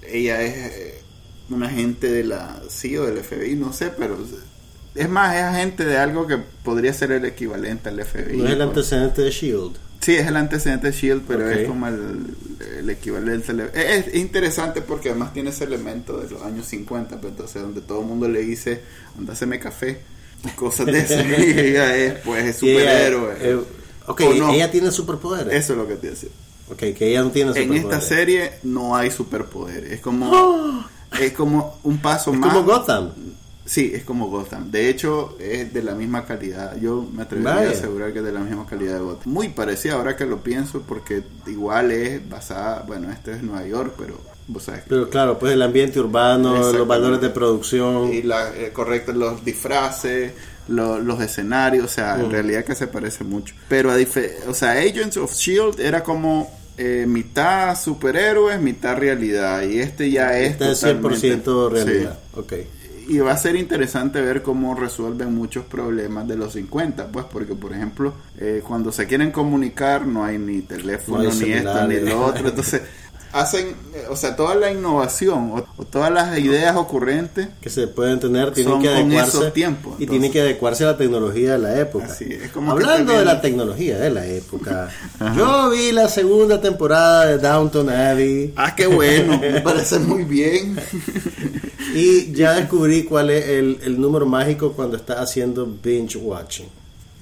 [0.08, 1.00] Ella es eh,
[1.50, 4.16] una agente de la CIA o del FBI, no sé, pero
[4.94, 8.37] es más, es agente de algo que podría ser el equivalente al FBI.
[8.37, 8.68] No es el pues.
[8.68, 9.76] antecedente de Shield.
[10.00, 12.26] Sí, es el antecedente de Shield, pero es como el,
[12.78, 13.52] el equivalente.
[13.52, 17.62] al- Es, es interesante porque además tiene ese elemento de los años 50, pues, entonces
[17.62, 18.81] donde todo el mundo le dice,
[19.16, 20.00] anda, haceme café,
[20.44, 21.14] y cosas de eso.
[21.38, 23.35] y ella es, pues, es Y ella, superhéroe.
[23.40, 23.59] eh,
[24.09, 24.52] ok, ¿O no?
[24.52, 25.55] ella tiene superpoderes.
[25.55, 26.31] Eso es lo que te decía.
[26.68, 27.85] Ok, que ella no tiene En superpoderes.
[27.85, 29.92] esta serie no hay superpoderes.
[29.92, 30.85] Es como,
[31.20, 32.52] es como un paso Es más.
[32.52, 33.11] como Gotham.
[33.64, 34.70] Sí, es como Gotham.
[34.70, 36.77] De hecho, es de la misma calidad.
[36.81, 37.68] Yo me atrevería Vaya.
[37.70, 39.33] a asegurar que es de la misma calidad de Gotham.
[39.33, 42.83] Muy parecida ahora que lo pienso, porque igual es basada.
[42.87, 44.88] Bueno, este es Nueva York, pero vos sabes que.
[44.88, 48.12] Pero claro, pues el ambiente urbano, los valores de producción.
[48.12, 50.33] Y la, eh, correcto, los disfraces,
[50.68, 52.31] lo- los escenarios, o sea, en Mm.
[52.33, 53.55] realidad que se parece mucho.
[53.68, 53.96] Pero, a
[54.48, 59.62] o sea, Agents of Shield era como eh, mitad superhéroes, mitad realidad.
[59.62, 60.53] Y este ya es.
[60.53, 62.18] Esta es 100% totalmente- realidad.
[62.35, 62.40] Sí.
[62.40, 62.53] Ok.
[63.09, 67.55] Y va a ser interesante ver cómo resuelven muchos problemas de los 50, pues, porque,
[67.55, 71.88] por ejemplo, eh, cuando se quieren comunicar no hay ni teléfono, No hay ni esto,
[71.88, 72.49] ni lo otro.
[72.49, 72.83] Entonces,
[73.33, 73.75] hacen,
[74.11, 78.53] o sea, toda la innovación o, o todas las ideas ocurrentes Que se pueden tener,
[78.53, 79.51] tienen que adecuarse.
[79.51, 82.07] tiempos, y tienen que adecuarse a la tecnología de la época.
[82.07, 84.90] Así es, como que Hablando de la tecnología de la época,
[85.37, 90.79] yo vi la segunda temporada de Downton Abbey Ah, qué bueno, me parece muy bien.
[91.95, 96.68] y ya descubrí cuál es el, el número mágico cuando estás haciendo binge watching.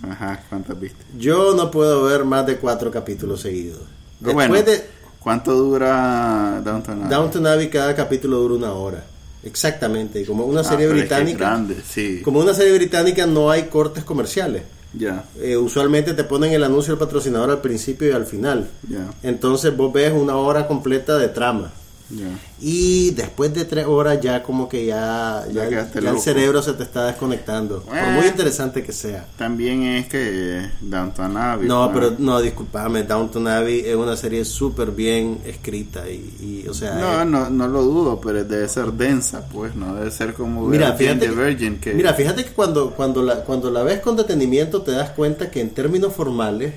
[0.08, 1.04] Ajá, ¿cuántas viste?
[1.18, 3.82] Yo no puedo ver más de cuatro capítulos seguidos.
[4.18, 4.84] Después bueno, de
[5.20, 7.10] ¿cuánto dura Downton Abbey?
[7.10, 9.04] Downton Abbey, cada capítulo dura una hora.
[9.42, 10.20] Exactamente.
[10.20, 12.20] Y como una Ah, serie pero es que es británica, grande, sí.
[12.22, 14.62] como una serie británica no hay cortes comerciales.
[14.92, 18.68] Ya, Eh, usualmente te ponen el anuncio del patrocinador al principio y al final.
[18.88, 21.70] ya, Entonces vos ves una hora completa de trama.
[22.60, 26.62] Y después de tres horas ya como que ya, Ya ya, quedaste ya el cerebro
[26.62, 27.82] se te está desconectando.
[27.82, 29.26] Por muy interesante que sea.
[29.36, 31.68] También es que Downton Abbey.
[31.68, 36.68] No, pues, pero no, disculpame, Downton Abbey es una serie súper bien escrita y, y,
[36.68, 36.94] o sea...
[36.94, 40.66] No, eh, no, no lo dudo, pero debe ser densa, pues, no debe ser como
[40.66, 44.16] Mira, fíjate, que, Virgin, que mira, fíjate que cuando, cuando, la, cuando la ves con
[44.16, 46.74] detenimiento te das cuenta que en términos formales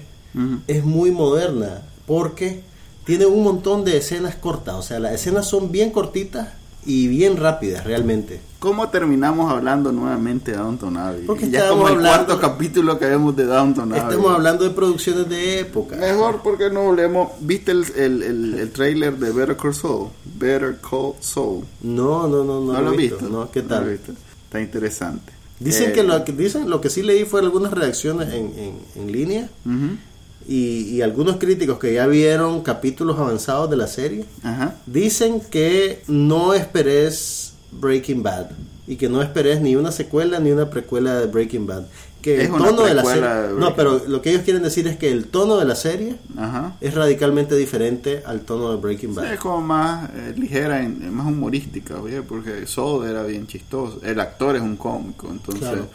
[0.67, 2.63] es muy moderna porque
[3.05, 6.49] tiene un montón de escenas cortas, o sea, las escenas son bien cortitas
[6.85, 8.41] y bien rápidas realmente.
[8.59, 11.25] ¿Cómo terminamos hablando nuevamente de Downton Abbey?
[11.25, 14.01] Porque ya como el hablando- cuarto capítulo que vemos de Downton Abbey.
[14.03, 15.95] Estamos hablando de producciones de época.
[15.97, 17.29] Mejor porque no hablemos.
[17.41, 20.09] ¿Viste el, el, el, el trailer de Better Call Saul?
[20.37, 21.63] Better Call Saul.
[21.81, 23.17] No, no, no, no, ¿No, lo he visto.
[23.17, 23.29] visto?
[23.31, 23.83] No, ¿Qué No tal?
[23.83, 24.13] lo he visto.
[24.45, 25.33] Está interesante.
[25.59, 28.75] Dicen Eh, que lo que dicen, lo que sí leí fue algunas reacciones en, en,
[28.95, 29.97] en línea ujú,
[30.47, 34.75] y, y algunos críticos que ya vieron capítulos avanzados de la serie Ajá.
[34.85, 38.47] dicen que no esperes Breaking Bad
[38.87, 41.83] y que no esperes ni una secuela ni una precuela de Breaking Bad.
[42.21, 44.63] Que Es el una tono de la serie, de no, pero lo que ellos quieren
[44.63, 46.77] decir es que el tono de la serie Ajá.
[46.79, 49.33] es radicalmente diferente al tono de Breaking Sí, Bad.
[49.33, 52.63] es como más eh, ligera, en- más humorística, oye, porque
[53.05, 53.99] era bien chistoso.
[54.03, 55.61] El actor es un cómico, entonces.
[55.67, 55.87] Claro.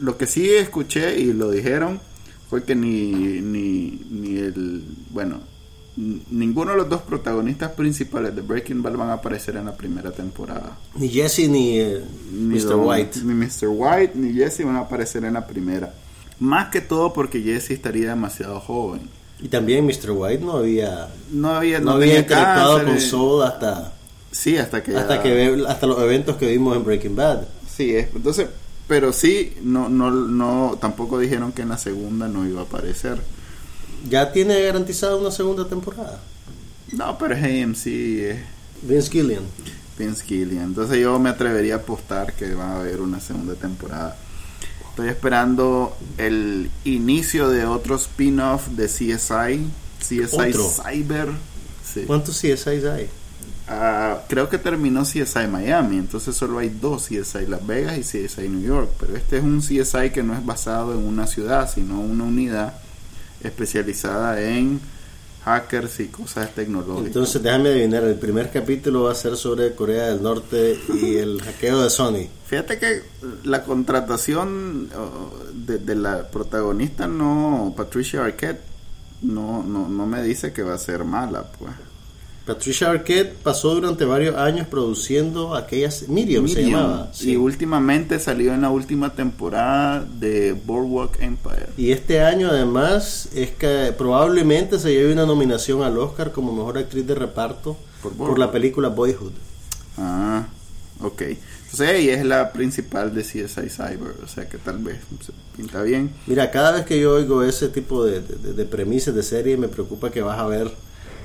[0.00, 2.00] Lo que sí escuché y lo dijeron
[2.48, 4.84] fue que ni, ni, ni el.
[5.10, 5.40] Bueno,
[5.96, 10.10] ninguno de los dos protagonistas principales de Breaking Bad van a aparecer en la primera
[10.12, 10.76] temporada.
[10.94, 12.68] Ni Jesse ni eh, Ni Mr.
[12.68, 13.20] Don- White.
[13.24, 13.68] Ni Mr.
[13.68, 15.94] White ni Jesse van a aparecer en la primera.
[16.38, 19.02] Más que todo porque Jesse estaría demasiado joven.
[19.40, 20.10] Y también Mr.
[20.12, 23.92] White no había No había, no, no había interactuado cáncer, con Saul hasta
[24.30, 27.42] Sí, hasta que hasta ya- que hasta los eventos que vimos en Breaking Bad.
[27.74, 28.08] Sí, es.
[28.14, 28.48] Entonces,
[28.88, 33.20] pero sí, no, no, no, tampoco dijeron que en la segunda no iba a aparecer.
[34.08, 36.20] Ya tiene garantizada una segunda temporada.
[36.92, 37.86] No, pero es AMC.
[38.30, 38.38] es-
[38.82, 39.42] Vince Gillian.
[39.98, 40.64] Vince Gilligan.
[40.64, 44.16] Entonces yo me atrevería a apostar que va a haber una segunda temporada.
[44.90, 49.66] Estoy esperando el inicio de otro spin-off de CSI,
[50.00, 50.70] CSI ¿Otro?
[50.70, 51.28] Cyber.
[51.92, 52.02] Sí.
[52.06, 53.08] ¿Cuántos CSIs hay?
[53.68, 58.48] Ah, creo que terminó CSI Miami, entonces solo hay dos CSI Las Vegas y CSI
[58.48, 62.00] New York, pero este es un CSI que no es basado en una ciudad, sino
[62.00, 62.74] una unidad
[63.42, 64.80] especializada en
[65.44, 67.08] hackers y cosas tecnológicas.
[67.08, 71.40] Entonces déjame adivinar, el primer capítulo va a ser sobre Corea del Norte y el
[71.42, 72.28] hackeo de Sony.
[72.46, 73.02] Fíjate que
[73.42, 74.90] la contratación
[75.54, 78.60] de, de la protagonista no, Patricia Arquette,
[79.22, 81.72] no, no, no me dice que va a ser mala, pues.
[82.46, 87.10] Patricia Arquette pasó durante varios años produciendo aquellas Miriam, se Medium, llamaba.
[87.14, 87.36] Y sí.
[87.36, 91.66] últimamente salió en la última temporada de Boardwalk Empire.
[91.76, 96.78] Y este año además es que probablemente se lleve una nominación al Oscar como mejor
[96.78, 97.76] actriz de reparto
[98.16, 99.32] Por la película Boyhood.
[99.98, 100.46] Ah,
[101.02, 101.22] ok.
[101.22, 105.82] Entonces ella es la principal de CSI Cyber, o sea que tal vez se pinta
[105.82, 106.10] bien.
[106.28, 109.66] Mira, cada vez que yo oigo ese tipo de, de- de premisas de serie me
[109.68, 110.70] preocupa que vas a ver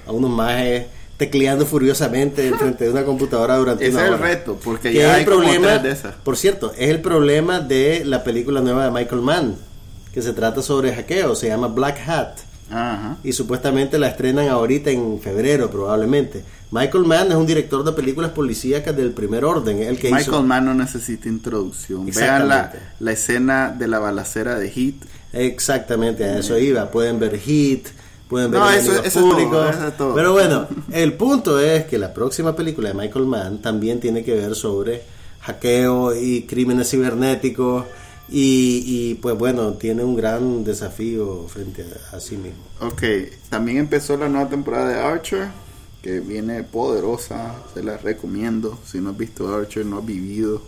[0.07, 0.87] a unos majes
[1.21, 4.23] tecleando furiosamente frente de una computadora durante Ese una es el hora.
[4.27, 6.15] reto, porque Que ya es hay el problema, de esas.
[6.15, 9.55] por cierto, es el problema de la película nueva de Michael Mann,
[10.13, 12.39] que se trata sobre hackeo, se llama Black Hat.
[12.73, 13.17] Ajá.
[13.21, 16.41] y supuestamente la estrenan ahorita en febrero probablemente.
[16.71, 20.41] Michael Mann es un director de películas policíacas del primer orden, el que Michael hizo
[20.43, 22.05] Mann no necesita introducción.
[22.05, 25.03] Vean la, la escena de la balacera de Hit.
[25.33, 26.89] exactamente a eso iba.
[26.91, 27.87] Pueden ver Hit,
[28.31, 29.75] pueden ver No, eso- eso es todo, Públicos.
[29.75, 30.15] eso es todo.
[30.15, 34.33] Pero bueno, el punto es que la próxima película de Michael Mann también tiene que
[34.33, 35.03] ver sobre
[35.41, 37.85] hackeo y crímenes cibernéticos
[38.29, 42.63] y, y, pues bueno, tiene un gran desafío frente a, a sí mismo.
[42.79, 43.03] Ok,
[43.49, 45.47] también empezó la nueva temporada de Archer,
[46.01, 48.79] que viene poderosa, se la recomiendo.
[48.89, 50.61] Si no has visto Archer, no has vivido.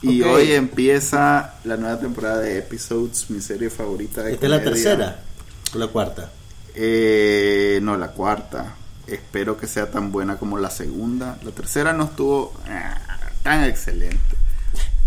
[0.00, 4.62] Y hoy empieza la nueva temporada de Episodes, mi serie favorita de ¿Esta es la
[4.62, 5.22] tercera
[5.74, 6.30] o la cuarta?
[6.74, 8.74] Eh, no, la cuarta.
[9.06, 11.38] Espero que sea tan buena como la segunda.
[11.44, 12.98] La tercera no estuvo ah,
[13.42, 14.18] tan excelente.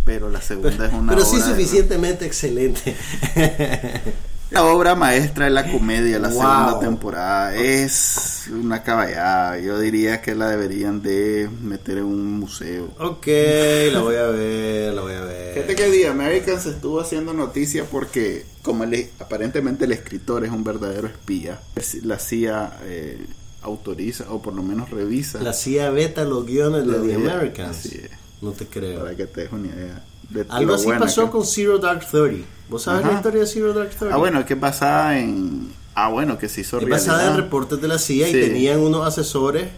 [0.05, 2.95] Pero la segunda es una Pero sí de- suficientemente excelente.
[4.49, 6.37] La obra maestra de la comedia, la Wow.
[6.41, 9.59] segunda temporada, es una caballada.
[9.59, 12.85] Yo diría que la deberían de meter en un museo.
[12.97, 13.27] ok,
[13.91, 15.21] la voy a ver, la voy a
[15.53, 15.75] Fíjate ver.
[15.75, 21.07] que The Americans estuvo haciendo noticia porque, como el- aparentemente el escritor es un verdadero
[21.07, 21.59] espía,
[22.03, 23.25] la CIA eh,
[23.63, 27.77] autoriza o por lo menos revisa La CIA beta los guiones de The Americans.
[27.77, 28.11] así es.
[28.41, 29.01] No te creo.
[29.01, 30.03] para que te des una idea.
[30.29, 32.45] de Algo lo así pasó que- con Zero Dark Thirty.
[32.69, 33.11] ¿Vos sabes Ajá.
[33.11, 34.11] la historia de Zero Dark Thirty?
[34.13, 35.71] Ah, bueno, que es basada en...
[35.95, 38.37] Ah, bueno, que se hizo es basada en reportes de la CIA Sí.
[38.37, 39.69] y tenían unos asesores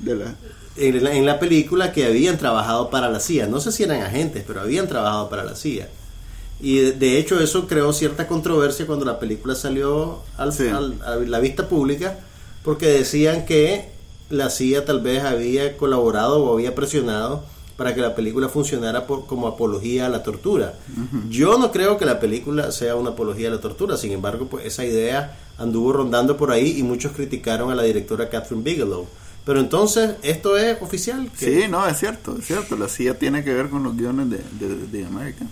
[0.00, 0.34] de la...
[0.76, 3.46] en la, en la película que habían trabajado para la CIA.
[3.46, 5.88] No sé si eran agentes, pero habían trabajado para la CIA.
[6.60, 10.68] Y de, de hecho eso creó cierta controversia cuando la película salió al- Sí.
[10.68, 12.18] al- a la vista pública,
[12.64, 13.90] porque decían que
[14.28, 17.44] la CIA tal vez había colaborado o había presionado
[17.80, 20.74] para que la película funcionara por- como apología a la tortura.
[21.30, 24.66] Yo no creo que la película sea una apología a la tortura, sin embargo, pues
[24.66, 29.06] esa idea anduvo rondando por ahí y muchos criticaron a la directora Catherine Bigelow.
[29.46, 31.30] Pero entonces, ¿esto es oficial?
[31.34, 32.76] Sí, no, es cierto, es cierto.
[32.76, 35.48] La CIA tiene que ver con los guiones de, de, de American.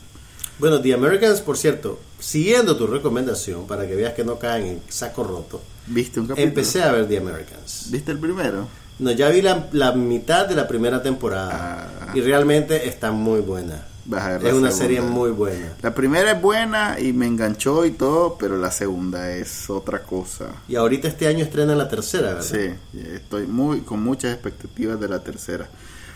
[0.59, 4.83] Bueno, The Americans, por cierto, siguiendo tu recomendación para que veas que no caen en
[4.91, 6.47] saco roto, ¿Viste un capítulo?
[6.49, 7.87] empecé a ver The Americans.
[7.91, 8.69] ¿Viste el primero?
[8.99, 12.13] No, ya vi la, la mitad de la primera temporada Ah.
[12.15, 13.85] y realmente está muy buena.
[14.07, 14.73] Vas a ver Es una segunda.
[14.73, 15.75] serie muy buena.
[15.83, 20.47] La primera es buena y me enganchó y todo, pero la segunda es otra cosa.
[20.67, 22.43] Y ahorita este año estrena la tercera, ¿verdad?
[22.43, 22.71] Sí,
[23.15, 25.69] estoy muy con muchas expectativas de la tercera.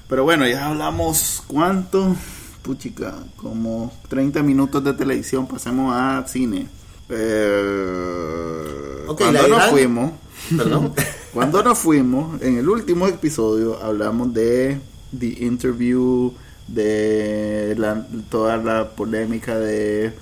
[0.08, 2.16] Pero bueno, ya hablamos cuánto,
[2.62, 6.68] puchica, como 30 minutos de televisión, pasemos a cine.
[7.10, 10.12] Eh, cuando nos gran- fuimos,
[10.56, 10.92] Perdón.
[11.32, 14.78] cuando nos fuimos, en el último episodio hablamos de
[15.18, 16.32] The Interview,
[16.68, 20.12] de la- toda la polémica de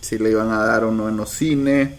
[0.00, 1.90] si le iban a dar o no en los cines.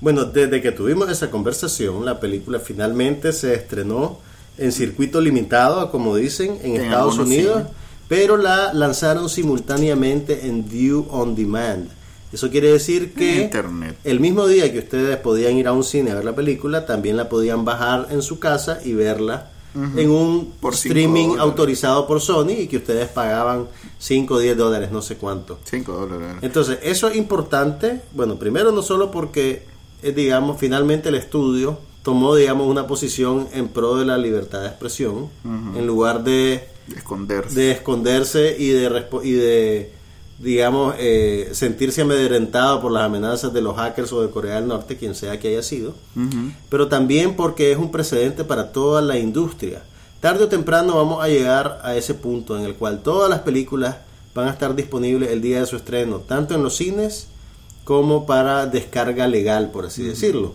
[0.00, 4.18] Bueno, desde que tuvimos esa conversación, la película finalmente se estrenó
[4.58, 7.72] en circuito limitado, como dicen, en, En Estados Unidos, cines.
[8.08, 11.88] pero la lanzaron simultáneamente en View on Demand.
[12.34, 13.96] Eso quiere decir que Internet.
[14.04, 17.16] el mismo día que ustedes podían ir a un cine a ver la película, también
[17.16, 19.50] la podían bajar en su casa y verla
[19.96, 23.66] en un Por streaming autorizado por Sony y que ustedes pagaban
[23.98, 25.58] 5 o 10 dólares, no sé cuánto.
[25.64, 26.36] 5 dólares.
[26.42, 29.64] Entonces, eso es importante, bueno, primero no solo porque,
[30.04, 34.68] eh, digamos, finalmente el estudio tomó, digamos, una posición en pro de la libertad de
[34.68, 37.58] expresión, en lugar de, De esconderse.
[37.58, 39.90] de esconderse y de, respo- y de
[40.38, 44.96] digamos, eh, sentirse amedrentado por las amenazas de los hackers o de Corea del Norte,
[44.96, 45.94] quien sea que haya sido,
[46.68, 49.82] pero también porque es un precedente para toda la industria.
[50.20, 53.96] Tarde o temprano vamos a llegar a ese punto en el cual todas las películas
[54.34, 57.28] van a estar disponibles el día de su estreno, tanto en los cines
[57.84, 60.54] como para descarga legal, por así decirlo.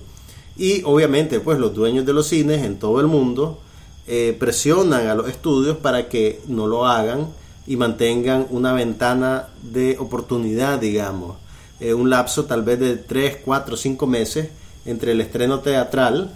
[0.58, 3.62] Y obviamente, pues los dueños de los cines en todo el mundo
[4.08, 7.28] eh, presionan a los estudios para que no lo hagan
[7.70, 11.38] y mantengan una ventana de oportunidad, digamos,
[11.80, 14.50] eh, un lapso tal vez de 3, 4, 5 meses
[14.86, 16.32] entre el estreno teatral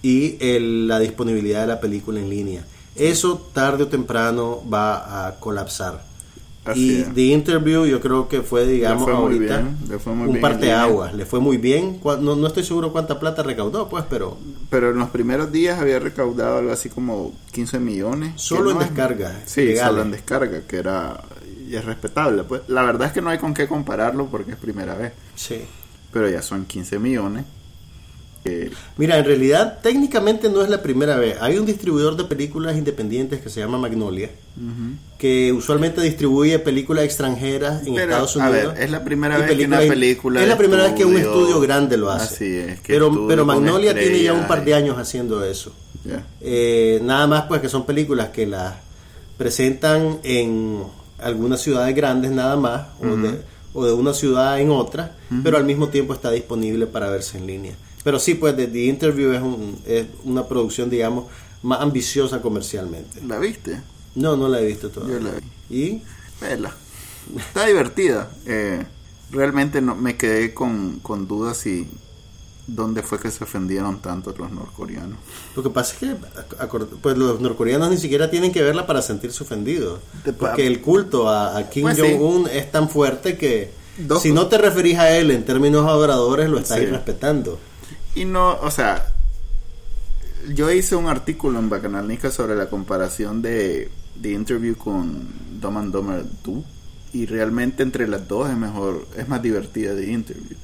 [0.00, 2.64] y el- la disponibilidad de la película en línea.
[2.94, 6.02] Eso tarde o temprano va a colapsar.
[6.66, 7.14] Así y es.
[7.14, 11.14] The Interview yo creo que fue, digamos, ahorita bien, le fue un parteaguas.
[11.14, 12.00] Le fue muy bien.
[12.04, 14.36] No, no estoy seguro cuánta plata recaudó, pues, pero
[14.70, 18.32] Pero en los primeros días había recaudado algo así como 15 millones.
[18.36, 19.88] Solo en es- descarga, Sí, legales.
[19.90, 21.20] solo en descarga, que era
[21.68, 22.44] y es respetable.
[22.44, 25.12] Pues la verdad es que no hay con qué compararlo porque es primera vez.
[25.34, 25.60] sí.
[26.12, 27.44] Pero ya son 15 millones.
[28.46, 31.36] Que- Mira, en realidad técnicamente no es la primera vez.
[31.40, 34.30] Hay un distribuidor de películas independientes que se llama Magnolia,
[35.18, 38.74] que usualmente distribuye películas extranjeras en Pero, Estados a Unidos.
[38.74, 41.60] ver, es la primera vez que una película Es la primera vez que un estudio-
[41.60, 42.34] grande lo hace.
[42.34, 45.72] Así es, que Pero, pero Magnolia tiene ya un par de años haciendo eso.
[46.40, 48.74] Eh, nada más pues que son películas que las
[49.36, 50.82] presentan en
[51.18, 53.40] algunas ciudades grandes nada más o, de,
[53.74, 57.46] o de una ciudad en otra, pero al mismo tiempo está disponible para verse en
[57.46, 57.74] línea.
[58.06, 61.24] Pero sí, pues The, The Interview es, un- es una producción, digamos,
[61.62, 63.20] más ambiciosa comercialmente.
[63.26, 63.80] ¿La viste?
[64.14, 65.18] No, no la he visto todavía.
[65.18, 65.76] Yo la vi.
[65.76, 66.02] ¿Y?
[66.40, 66.72] Vela.
[67.36, 68.30] Está divertida.
[68.46, 68.84] Eh,
[69.32, 71.88] realmente no, me quedé con, con dudas si
[72.68, 75.18] dónde fue que se ofendieron tanto los norcoreanos.
[75.56, 76.16] Lo que pasa es que
[77.02, 79.98] pues los norcoreanos ni siquiera tienen que verla para sentirse ofendidos.
[80.38, 82.02] Porque el culto a, a Kim Pues sí.
[82.02, 86.48] Jong-un es tan fuerte que Dos- si no te referís a él en términos adoradores,
[86.48, 86.86] lo estás Sí.
[86.86, 87.58] respetando.
[88.16, 89.12] Y no, o sea,
[90.54, 95.28] yo hice un artículo en Bacanalnica sobre la comparación de The Interview con
[95.60, 96.64] Dumb and Dumber 2
[97.12, 100.56] y realmente entre las dos es mejor, es más divertida The Interview.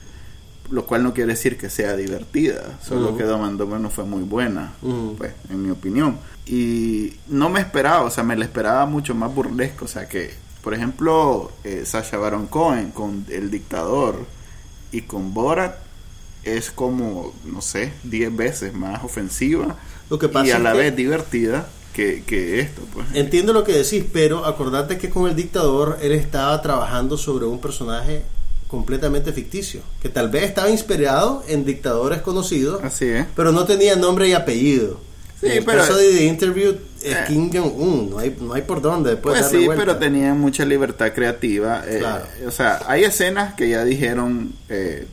[0.70, 4.04] Lo cual no quiere decir que sea divertida, solo que Dumb and Dumber no fue
[4.04, 4.72] muy buena,
[5.18, 6.16] pues, en mi opinión.
[6.46, 10.32] Y no me esperaba, o sea, me la esperaba mucho más burlesco, o sea, que,
[10.62, 14.24] por ejemplo, eh, Sacha Baron Cohen con El Dictador
[14.90, 15.91] y con Borat
[16.44, 19.76] es como, no sé, 10 veces más ofensiva
[20.10, 23.06] Lo que pasa y a la vez divertida que, que esto, pues.
[23.14, 27.60] Entiendo lo que decís, pero acordate que con el dictador él estaba trabajando sobre un
[27.60, 28.22] personaje
[28.66, 33.26] completamente ficticio, que tal vez estaba inspirado en dictadores conocidos, Así es.
[33.36, 34.98] pero no tenía nombre y apellido.
[35.38, 37.24] Sí, en el pero- caso de The Interview es Eh.
[37.28, 39.84] Kim Jong-un, no hay, no hay por dónde después Pues darle sí, vuelta.
[39.84, 41.82] pero tenían mucha libertad creativa.
[41.86, 42.24] eh, Claro.
[42.46, 45.06] O sea, hay escenas que ya dijeron, eh,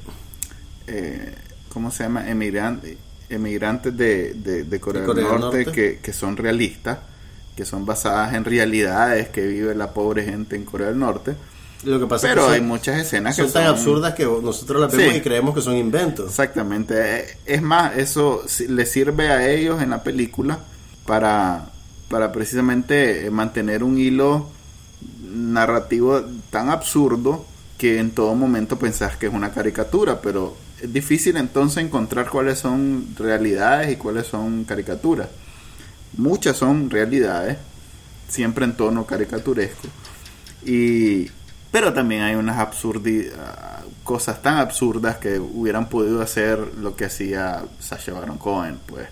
[0.89, 1.35] eh,
[1.73, 2.29] ¿cómo se llama?
[2.29, 2.97] Emigrantes,
[3.29, 5.71] emigrantes de, de, de Corea, De Corea del Norte, Norte.
[5.71, 6.99] Que, que son realistas,
[7.55, 11.35] que son basadas en realidades que vive la pobre gente en Corea del Norte.
[11.83, 14.13] Lo que pasa Pero es que hay son, muchas escenas son que tan son absurdas
[14.13, 15.17] que nosotros las vemos Sí.
[15.19, 16.27] y creemos que son inventos.
[16.29, 16.95] Exactamente.
[17.19, 20.59] Eh, Es más, eso le sirve a ellos en la película
[21.05, 21.69] para,
[22.09, 24.49] para precisamente eh, mantener un hilo
[25.31, 27.45] narrativo tan absurdo
[27.77, 32.59] que en todo momento pensás que es una caricatura, pero es difícil entonces encontrar cuáles
[32.59, 35.27] son realidades y cuáles son caricaturas.
[36.17, 37.57] Muchas son realidades,
[38.27, 39.87] siempre en tono caricaturesco.
[40.65, 41.29] Y
[41.71, 47.63] pero también hay unas ah, cosas tan absurdas que hubieran podido hacer lo que hacía
[47.79, 49.07] Sacha Baron Cohen, pues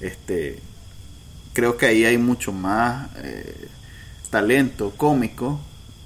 [0.00, 0.60] este
[1.52, 3.68] creo que ahí hay mucho más eh,
[4.30, 5.60] talento cómico,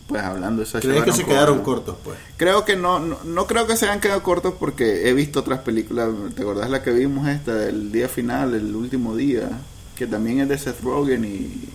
[0.07, 2.19] pues hablando de Sacha ¿Crees que se quedaron cortos, pues?
[2.37, 5.61] Creo que no, no, no creo que se hayan quedado cortos porque he visto otras
[5.61, 6.11] películas.
[6.35, 9.49] ¿Te acordás la que vimos esta del día final, el último día?
[9.97, 11.69] Que también es de Seth Rogen y,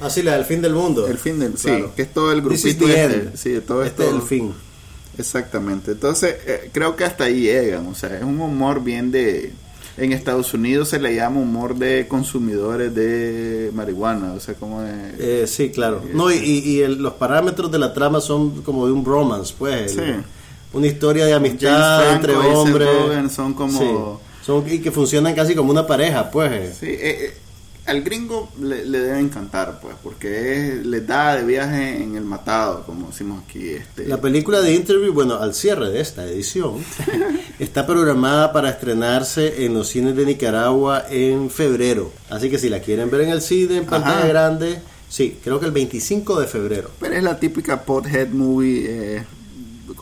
[0.00, 1.06] Ah, sí, la del fin del mundo.
[1.06, 1.86] el fin del Claro.
[1.86, 4.52] sí, que es todo el grupito este, sí, todo este es el fin.
[5.16, 5.92] Exactamente.
[5.92, 9.52] Entonces, eh, creo que hasta ahí llegan, o sea, es un humor bien de
[9.96, 15.42] en Estados Unidos se le llama humor de consumidores de marihuana, o sea, como de
[15.42, 16.02] Eh, sí, claro.
[16.14, 19.96] No, y, y- el- los parámetros de la trama son como de un bromance, pues.
[19.96, 20.20] el- Sí.
[20.74, 22.88] Una historia de amistad entre hombres.
[23.34, 23.90] Son como- Sí.
[24.44, 26.78] Son, y que funcionan casi como una pareja, pues.
[26.80, 27.34] Sí, eh, eh,
[27.92, 32.24] al gringo le, le debe encantar, pues, porque es, le da de viaje en el
[32.24, 33.70] matado, como decimos aquí.
[33.70, 34.06] Este.
[34.06, 36.76] La película de Interview, bueno, al cierre de esta edición,
[37.58, 42.10] está programada para estrenarse en los cines de Nicaragua en febrero.
[42.30, 44.28] Así que si la quieren ver en el cine, en pantalla Ajá.
[44.28, 46.90] grande, sí, creo que el 25 de febrero.
[46.98, 49.24] Pero es la típica pothead movie, eh,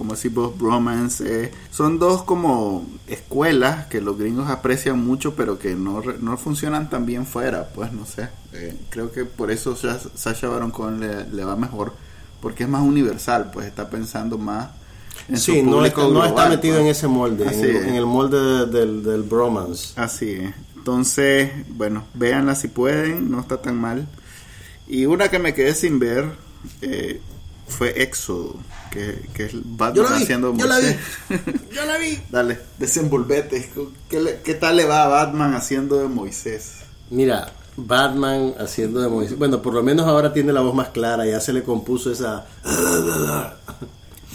[0.01, 1.45] como decimos, bromance.
[1.45, 1.51] eh.
[1.71, 7.05] Son dos como escuelas que los gringos aprecian mucho, pero que no, no funcionan tan
[7.05, 8.29] bien fuera, pues no sé.
[8.55, 11.93] Eh, creo que por eso Sa- Sacha Baron Cohen le, le va mejor,
[12.41, 14.71] porque es más universal, pues está pensando más
[15.29, 16.85] en su Sí, no público está, no está global, metido pues.
[16.87, 17.85] en ese molde, en Así el, es.
[17.89, 20.01] en el molde de- del, del bromance.
[20.01, 20.55] Así es.
[20.77, 24.09] Entonces, bueno, véanla si pueden, no está tan mal.
[24.89, 26.31] Y una que me quedé sin ver
[26.81, 27.21] eh,
[27.71, 28.57] fue Éxodo,
[28.91, 31.01] que, que es Batman Yo la vi, haciendo yo la vi, Moisés.
[31.73, 32.19] yo la vi.
[32.31, 33.71] Dale, desenvolvete.
[34.09, 36.73] ¿Qué, le- ¿Qué tal le va a Batman haciendo de Moisés?
[37.11, 39.39] Mira, Batman haciendo de Moisés.
[39.39, 42.47] Bueno, por lo menos ahora tiene la voz más clara, ya se le compuso esa...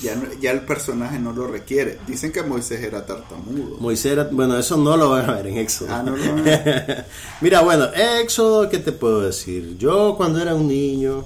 [0.03, 1.97] Ya, ya el personaje no lo requiere.
[2.05, 3.77] Dicen que Moisés era tartamudo.
[3.79, 5.87] Moisés era- bueno, eso no lo van a ver en Éxodo.
[5.89, 7.05] Ah, no lo van a ver.
[7.41, 7.85] Mira, bueno,
[8.21, 9.77] Éxodo, ¿qué te puedo decir?
[9.77, 11.23] Yo cuando era un niño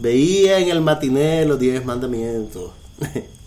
[0.00, 2.72] veía en el matiné los 10 mandamientos.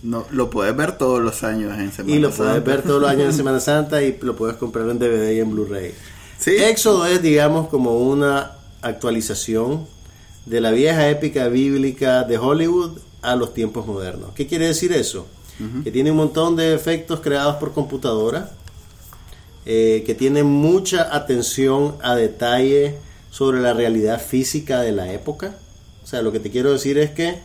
[0.03, 2.71] No, lo puedes ver todos los años en Semana y lo puedes Santa.
[2.71, 5.51] ver todos los años en Semana Santa y lo puedes comprar en DVD y en
[5.51, 5.93] Blu-ray.
[6.39, 6.51] Sí.
[6.55, 9.85] Éxodo es, digamos, como una actualización
[10.45, 14.31] de la vieja épica bíblica de Hollywood a los tiempos modernos.
[14.33, 15.27] ¿Qué quiere decir eso?
[15.83, 18.49] Que tiene un montón de efectos creados por computadora,
[19.67, 22.95] eh, que tiene mucha atención a detalle
[23.29, 25.55] sobre la realidad física de la época.
[26.11, 27.39] O sea, lo que te quiero decir es que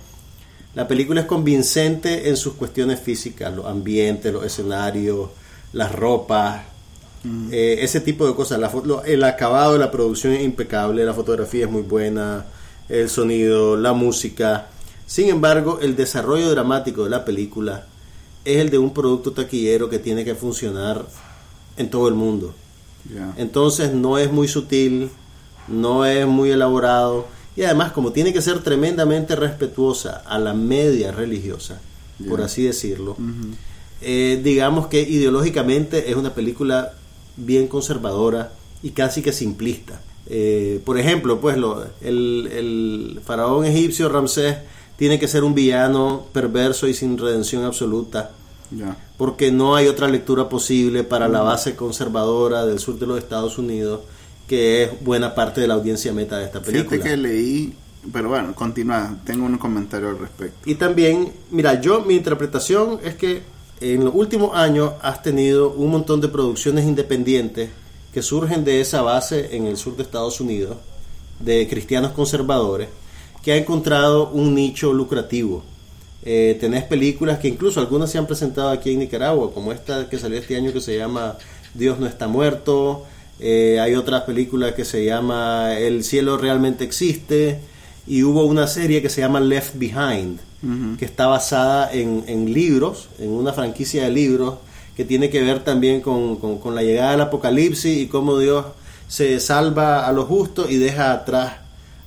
[0.74, 5.28] la película es convincente en sus cuestiones físicas, los ambientes, los escenarios,
[5.72, 6.62] las ropas,
[7.52, 8.58] eh, ese tipo de cosas.
[8.58, 12.44] La fo- lo- el acabado de la producción es impecable, la fotografía es muy buena,
[12.88, 14.66] el sonido, la música.
[15.06, 17.86] Sin embargo, el desarrollo dramático de la película
[18.44, 21.06] es el de un producto taquillero que tiene que funcionar
[21.76, 22.52] en todo el mundo.
[23.36, 25.08] Entonces no es muy sutil,
[25.68, 31.10] no es muy elaborado y además como tiene que ser tremendamente respetuosa a la media
[31.12, 31.80] religiosa,
[32.28, 33.16] por así decirlo,
[34.02, 36.92] eh, digamos que ideológicamente es una película
[37.36, 38.52] bien conservadora
[38.82, 40.00] y casi que simplista.
[40.28, 44.56] Eh, por ejemplo, pues lo- el, el faraón egipcio Ramsés
[44.96, 48.30] tiene que ser un villano perverso y sin redención absoluta
[49.16, 53.58] porque no hay otra lectura posible para la base conservadora del sur de los Estados
[53.58, 54.00] Unidos,
[54.46, 56.90] que es buena parte de la audiencia meta de esta película.
[56.90, 57.74] Fíjate que leí,
[58.12, 60.68] pero bueno, continúa, tengo un comentario al respecto.
[60.68, 63.42] Y también, mira, yo mi interpretación es que
[63.80, 67.70] en los últimos años has tenido un montón de producciones independientes
[68.12, 70.78] que surgen de esa base en el sur de Estados Unidos,
[71.40, 72.88] de cristianos conservadores,
[73.42, 75.62] que ha encontrado un nicho lucrativo.
[76.22, 80.18] Eh, tenés películas que incluso algunas se han presentado aquí en Nicaragua, como esta que
[80.18, 81.36] salió este año que se llama
[81.74, 83.04] Dios no está muerto.
[83.40, 87.58] Eh, hay otras películas que se llama El cielo realmente existe.
[88.06, 90.38] Y hubo una serie que se llama Left Behind,
[90.96, 94.54] que está basada en, en libros, en una franquicia de libros,
[94.96, 98.64] que tiene que ver también con, con- con la llegada del apocalipsis y cómo Dios
[99.08, 101.54] se salva a los justos y deja atrás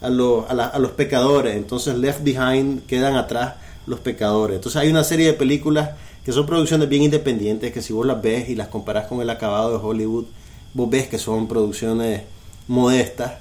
[0.02, 1.56] a, lo- a la- a los pecadores.
[1.56, 3.56] Entonces, Left Behind quedan atrás
[3.86, 4.56] los pecadores.
[4.56, 5.92] Entonces, hay una serie de películas
[6.26, 9.30] que son producciones bien independientes, que si vos las ves y las comparás con el
[9.30, 10.26] acabado de Hollywood,
[10.74, 12.24] vos ves que son producciones
[12.68, 13.34] modestas.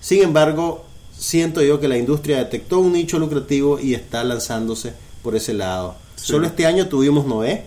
[0.00, 0.84] Sin embargo,
[1.16, 5.94] siento yo que la industria detectó un nicho lucrativo y está lanzándose por ese lado.
[6.16, 6.26] Sí.
[6.26, 7.64] Solo este año tuvimos Noé,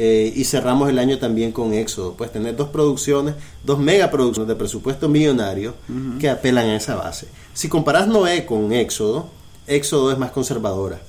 [0.00, 2.14] eh, y cerramos el año también con Éxodo.
[2.14, 3.34] Pues tener dos producciones,
[3.64, 5.74] dos megaproducciones de presupuesto millonario
[6.20, 7.26] que apelan a esa base.
[7.52, 9.28] Si comparas Noé con Éxodo,
[9.66, 11.00] Éxodo es más conservadora.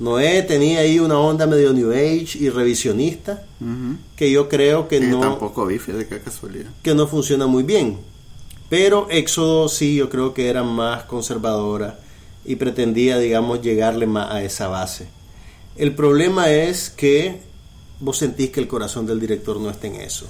[0.00, 3.44] Noé tenía ahí una onda medio New Age y revisionista
[4.16, 6.70] que yo creo que Que no tampoco vi, fíjate qué casualidad.
[6.82, 7.98] que no funciona muy bien.
[8.70, 11.98] Pero Éxodo sí, yo creo que era más conservadora
[12.44, 15.08] y pretendía, digamos, llegarle más a esa base.
[15.76, 17.40] El problema es que
[18.00, 20.26] vos sentís que el corazón del director no está en eso.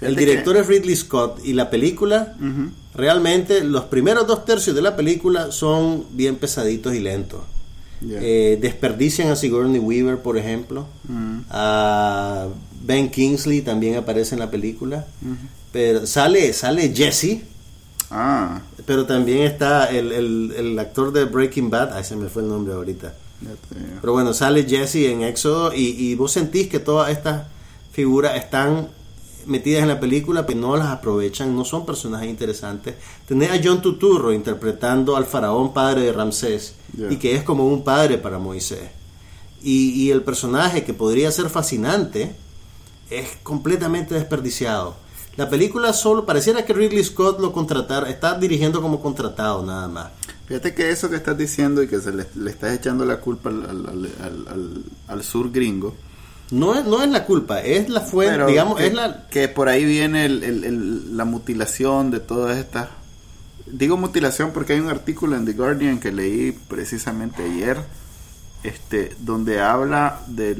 [0.00, 2.36] El director es Ridley Scott y la película,
[2.94, 7.40] realmente los primeros dos tercios de la película son bien pesaditos y lentos.
[8.08, 10.86] Eh, desperdician a Sigourney Weaver, por ejemplo.
[11.08, 11.38] Mm.
[11.50, 12.46] A
[12.82, 15.06] Ben Kingsley también aparece en la película.
[15.72, 17.40] Pero sale, sale Jesse,
[18.10, 21.94] Ah, pero también está el, el- el actor de Breaking Bad.
[21.94, 23.14] Ay, se me fue el nombre ahorita.
[24.00, 27.46] Pero bueno, sale Jesse en Éxodo y, y vos sentís que todas estas
[27.92, 28.88] figuras están
[29.46, 32.94] metidas en la película, pero no las aprovechan, no son personajes interesantes.
[33.26, 36.74] Tenés a John Tuturro interpretando al faraón padre de Ramsés
[37.12, 38.90] y que es como un padre para Moisés.
[39.62, 42.34] Y, y el personaje que podría ser fascinante
[43.10, 44.96] es completamente desperdiciado.
[45.36, 50.10] La película solo pareciera que Ridley Scott lo contratar, está dirigiendo como contratado nada más.
[50.46, 53.48] Fíjate que eso que estás diciendo y que se le, le estás echando la culpa
[53.48, 55.94] al- al- al sur gringo.
[56.50, 59.26] No es, no es la culpa, es la fuente, pero digamos, que, es la...
[59.30, 62.88] que por ahí viene el- el- el- la mutilación de todas estas.
[63.66, 67.78] Digo mutilación porque hay un artículo en The Guardian que leí precisamente ayer,
[68.62, 70.54] este, donde habla de,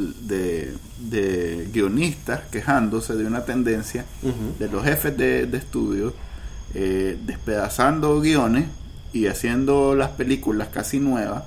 [0.98, 4.04] de guionistas quejándose de una tendencia
[4.58, 6.14] de los jefes de, de estudio
[6.74, 8.66] eh, despedazando guiones
[9.12, 11.44] y haciendo las películas casi nuevas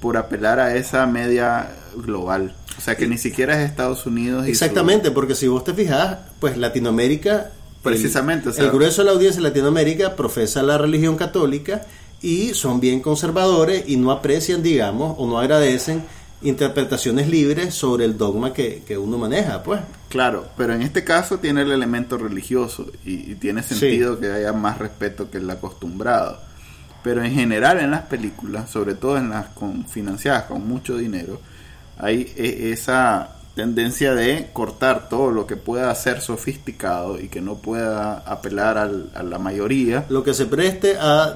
[0.00, 2.54] por apelar a esa media global.
[2.78, 4.42] O sea que ni siquiera es Estados Unidos.
[4.44, 7.50] y su- Exactamente, porque si vos te fijas, pues Latinoamérica...
[7.82, 11.82] Precisamente, El, o sea- el grueso de la audiencia de Latinoamérica profesa la religión católica
[12.20, 16.02] y son bien conservadores y no aprecian, digamos, o no agradecen
[16.42, 19.80] interpretaciones libres sobre el dogma que, que uno maneja, pues.
[20.08, 24.52] Claro, pero en este caso tiene el elemento religioso y, y tiene sentido que haya
[24.52, 26.40] más respeto que el acostumbrado.
[27.06, 31.40] Pero en general en las películas, sobre todo en las con, financiadas con mucho dinero,
[31.98, 37.54] hay eh, esa tendencia de cortar todo lo que pueda ser sofisticado y que no
[37.58, 40.04] pueda apelar al- a la mayoría.
[40.08, 41.34] Lo que se preste a,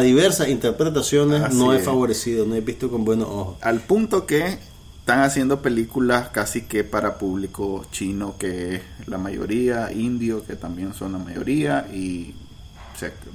[0.00, 1.84] diversas interpretaciones Así no es es.
[1.84, 3.56] favorecido, no es visto con buenos ojos.
[3.60, 4.58] Al punto que
[5.00, 10.94] están haciendo películas casi que para público chino, que es la mayoría, indio, que también
[10.94, 12.32] son la mayoría, y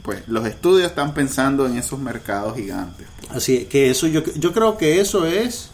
[0.01, 3.07] pues los estudios están pensando en esos mercados gigantes.
[3.29, 5.69] Así que eso yo, yo creo que eso es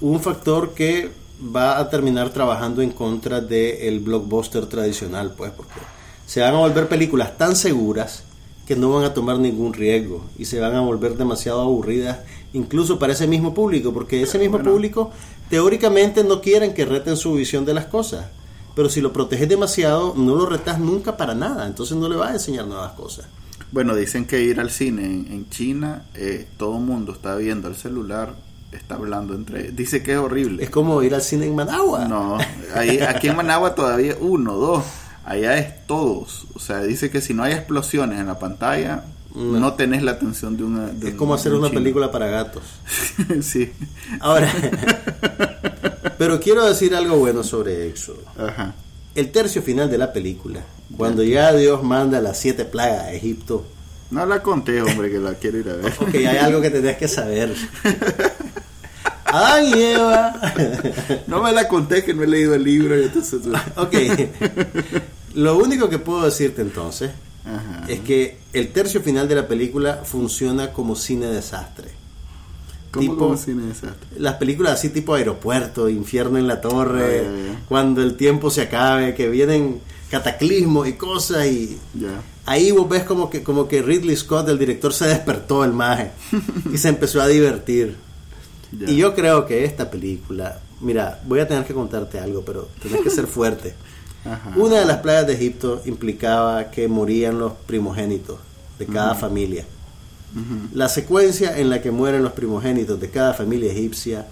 [0.00, 1.10] un factor que
[1.54, 5.80] va a terminar trabajando en contra del blockbuster tradicional, pues, porque
[6.26, 8.24] se van a volver películas tan seguras
[8.66, 12.18] que no van a tomar ningún riesgo y se van a volver demasiado aburridas,
[12.52, 14.70] incluso para ese mismo público, porque ese mismo Bueno.
[14.70, 15.10] público
[15.50, 18.26] teóricamente no quieren que reten su visión de las cosas.
[18.74, 22.30] Pero si lo proteges demasiado, no lo retas nunca para nada, entonces no le vas
[22.30, 23.26] a enseñar nuevas cosas.
[23.70, 27.68] Bueno, dicen que ir al cine en, en China, eh, todo el mundo está viendo
[27.68, 28.34] el celular,
[28.70, 30.62] está hablando entre Dice que es horrible.
[30.64, 32.06] Es como ir al cine en Managua.
[32.06, 32.38] No,
[32.74, 34.84] ahí, aquí en Managua todavía uno, dos.
[35.24, 36.46] Allá es todos.
[36.54, 39.04] O sea, dice que si no hay explosiones en la pantalla,
[39.34, 39.58] No.
[39.60, 40.86] no, tenés la atención de una.
[40.88, 41.80] de Es un- como hacer un una chino.
[41.80, 42.62] película para gatos.
[43.42, 43.72] sí.
[44.20, 44.52] Ahora,
[46.22, 48.22] pero quiero decir algo bueno sobre Éxodo.
[48.38, 48.76] Ajá.
[49.12, 50.60] El tercio final de la película,
[50.96, 53.66] cuando ya Dios manda las siete plagas a Egipto,
[54.12, 55.92] No la conté, hombre, que la quiero ir a ver.
[55.98, 57.52] ok, hay algo que tenés que saber.
[59.24, 60.32] Adán y Eva.
[61.26, 62.96] No me la conté que no he leído el libro.
[62.96, 63.40] y entonces,
[63.76, 63.94] ok.
[65.34, 67.10] Lo único que puedo decirte entonces
[67.44, 67.84] Ajá.
[67.88, 71.88] es que el tercio final de la película funciona como cine desastre.
[72.92, 74.06] ¿Cómo, tipo- cómo cine desastre?
[74.18, 79.14] Las películas así tipo aeropuerto, infierno en la torre, Ah, cuando el tiempo se acabe,
[79.14, 79.80] que vienen
[80.10, 81.78] cataclismos y cosas y
[82.44, 86.10] ahí vos ves como que como que Ridley Scott, el director, se despertó el maje
[86.72, 87.96] y se empezó a divertir.
[88.86, 93.00] Y yo creo que esta película, mira, voy a tener que contarte algo, pero tenés
[93.00, 93.74] que ser fuerte.
[94.24, 94.52] Ajá.
[94.56, 98.38] Una de las playas de Egipto implicaba que morían los primogénitos
[98.78, 99.64] de cada familia.
[100.72, 104.26] La secuencia en la que mueren los primogénitos de cada familia egipcia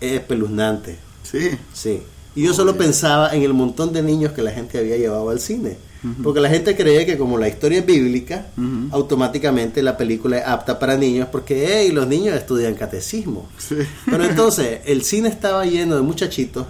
[0.00, 0.98] es espeluznante.
[1.22, 1.50] Sí.
[1.72, 2.02] Sí.
[2.34, 5.40] Y yo solo pensaba en el montón de niños que la gente había llevado al
[5.40, 5.78] cine.
[6.22, 8.46] Porque la gente creía que como la historia es bíblica,
[8.92, 13.48] automáticamente la película es apta para niños porque hey, los niños estudian catecismo.
[13.58, 13.76] Sí.
[14.04, 16.66] Pero entonces el cine estaba lleno de muchachitos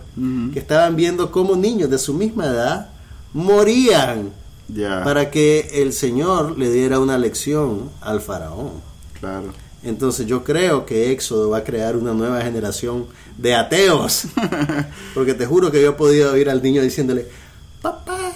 [0.52, 2.90] que estaban viendo cómo niños de su misma edad
[3.34, 4.30] morían
[5.04, 8.72] Para que el Señor le diera una lección al faraón.
[9.20, 9.52] Claro.
[9.82, 13.06] Entonces yo creo que Éxodo va a crear una nueva generación
[13.38, 14.24] de ateos.
[15.14, 17.28] Porque te juro que yo he podido oír al niño diciéndole,
[17.80, 18.32] papá,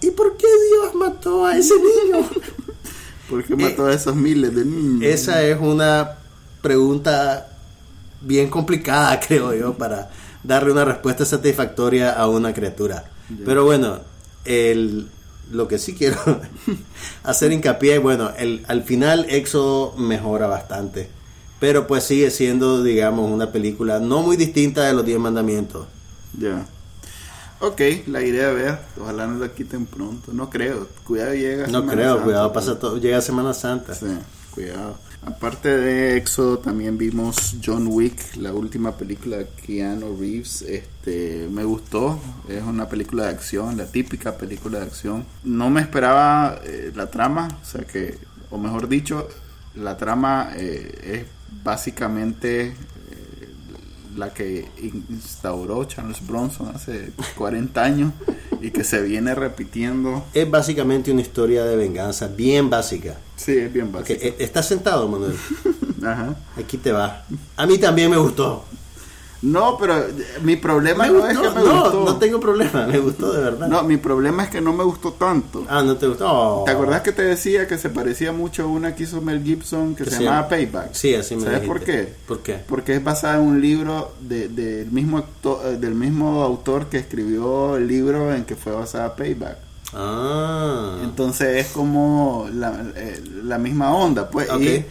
[0.00, 2.28] ¿y por qué Dios mató a ese niño?
[3.28, 5.02] ¿Por qué mató a esos miles de niños?
[5.02, 6.18] Esa es una
[6.62, 7.48] pregunta
[8.20, 10.10] bien complicada, creo yo, para
[10.44, 13.04] darle una respuesta satisfactoria a una criatura.
[13.44, 14.00] Pero bueno,
[14.44, 15.08] el,
[15.50, 16.18] lo que sí quiero
[17.22, 21.08] hacer hincapié, bueno, el, al final Éxodo mejora bastante,
[21.60, 25.86] pero pues sigue siendo, digamos, una película no muy distinta de los Diez Mandamientos.
[26.38, 26.66] Ya.
[27.60, 28.78] Ok, la iré a ver.
[29.00, 30.32] Ojalá no la quiten pronto.
[30.32, 30.88] No creo.
[31.04, 31.66] Cuidado llega.
[31.66, 32.64] No Semana creo, Santa, cuidado, pues.
[32.64, 33.94] pasa todo, llega Semana Santa.
[33.94, 34.06] Sí.
[34.50, 34.98] cuidado.
[35.26, 40.60] Aparte de Éxodo, también vimos John Wick, la última película de Keanu Reeves.
[40.60, 45.24] Este, me gustó, es una película de acción, la típica película de acción.
[45.42, 48.18] No me esperaba eh, la trama, o sea que,
[48.50, 49.26] o mejor dicho,
[49.76, 51.26] la trama eh, es
[51.62, 52.74] básicamente
[54.16, 54.68] la que
[55.08, 58.12] instauró Charles Bronson hace 40 años
[58.60, 60.24] y que se viene repitiendo.
[60.32, 63.18] Es básicamente una historia de venganza, bien básica.
[63.36, 64.18] Sí, es bien básica.
[64.18, 65.34] Que, eh, ¿Estás sentado, Manuel?
[66.02, 66.36] Ajá.
[66.56, 67.24] Aquí te va.
[67.56, 68.64] A mí también me gustó.
[69.42, 70.06] No, pero
[70.42, 71.30] mi problema Me no gustó.
[71.30, 72.04] es que me no, gustó.
[72.06, 73.68] no tengo problema, me gustó de verdad.
[73.68, 75.64] No, mi problema es que no me gustó tanto.
[75.68, 76.26] Ah, no te gustó.
[76.26, 76.64] Oh.
[76.64, 79.94] ¿Te acordás que te decía que se parecía mucho a una que hizo Mel Gibson
[79.94, 80.94] que Que se llamaba llama- Payback?
[80.94, 81.78] Sí, así me ¿Sabes dijiste.
[81.78, 82.12] por qué?
[82.26, 82.54] ¿Por qué?
[82.66, 86.96] Porque es basada en un libro de- del mismo acto- eh, del mismo autor que
[86.98, 89.58] escribió el libro en que fue basada Payback.
[89.92, 90.98] Ah.
[91.02, 94.48] Entonces es como la, eh, la misma onda, pues.
[94.50, 94.60] Ok.
[94.62, 94.84] Y,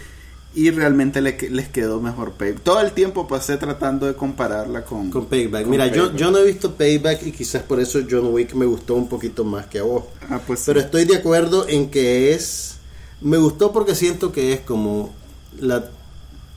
[0.55, 2.61] y realmente le les quedó mejor Payback.
[2.63, 5.63] Todo el tiempo pasé tratando de compararla con, Con Payback.
[5.63, 6.15] con Mira, Yo, Payback.
[6.15, 9.43] yo no he visto Payback y quizás por eso John Wick me gustó un poquito
[9.43, 10.03] más que a vos.
[10.29, 10.65] Ah, pues sí.
[10.67, 12.75] Pero estoy de acuerdo en que es...
[13.21, 15.13] Me gustó porque siento que es como
[15.59, 15.85] la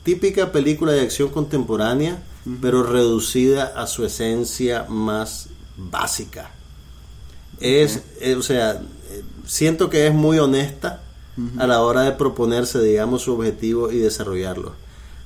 [0.03, 2.21] típica película de acción contemporánea,
[2.61, 6.51] pero reducida a su esencia más básica.
[7.59, 8.73] Es, eh, o sea,
[9.11, 11.01] eh, siento que es muy honesta
[11.57, 14.73] a la hora de proponerse, digamos, su objetivo y desarrollarlo.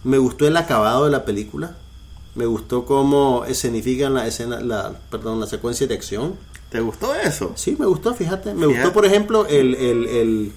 [0.04, 1.76] Me gustó el acabado de la película.
[2.36, 6.36] Me gustó cómo escenifican la escena, la, perdón, la secuencia de acción.
[6.70, 7.52] ¿Te gustó eso?
[7.56, 8.54] Sí, me gustó, fíjate.
[8.54, 8.74] Me Fíjate.
[8.84, 10.52] gustó, por ejemplo, el, el, el-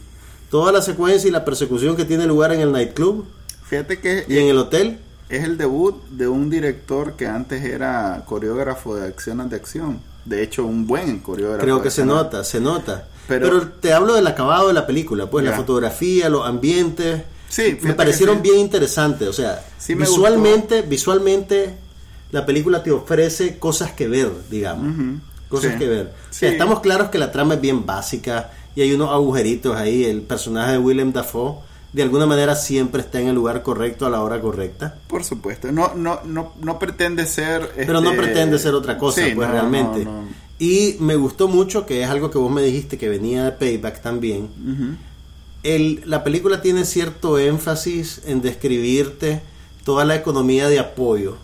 [0.50, 3.24] toda la secuencia y la persecución que tiene lugar en el nightclub
[3.64, 4.98] Fíjate que y en el hotel.
[5.28, 10.00] es el debut de un director que antes era coreógrafo de acciones de acción.
[10.24, 11.62] De hecho, un buen coreógrafo.
[11.62, 13.08] Creo que se nota, se nota.
[13.28, 15.56] Pero- Pero, te hablo del acabado de la película, pues la Ya.
[15.56, 17.22] fotografía, los ambientes.
[17.48, 18.42] Sí, me parecieron sí.
[18.42, 19.28] bien interesantes.
[19.28, 21.76] O sea, Sí me visualmente, visualmente
[22.32, 24.94] la película te ofrece cosas que ver, digamos.
[24.94, 25.18] Ujú,
[25.48, 25.78] Cosas sí.
[25.78, 26.06] que ver.
[26.06, 26.40] O Sí.
[26.40, 30.04] sea, estamos claros que la trama es bien básica y hay unos agujeritos ahí.
[30.04, 31.56] El personaje de Willem Dafoe
[31.92, 34.96] de alguna manera siempre está en el lugar correcto a la hora correcta.
[35.06, 35.70] Por supuesto.
[35.70, 37.70] No, no, no, no pretende ser.
[37.76, 40.04] Pero no este, pretende ser otra cosa, sí, pues no, realmente.
[40.04, 40.43] no, no.
[40.58, 44.00] Y me gustó mucho, que es algo que vos me dijiste que venía de Payback
[44.02, 44.48] también.
[45.62, 49.40] El, la película tiene cierto énfasis en describirte
[49.84, 51.36] toda la economía de apoyo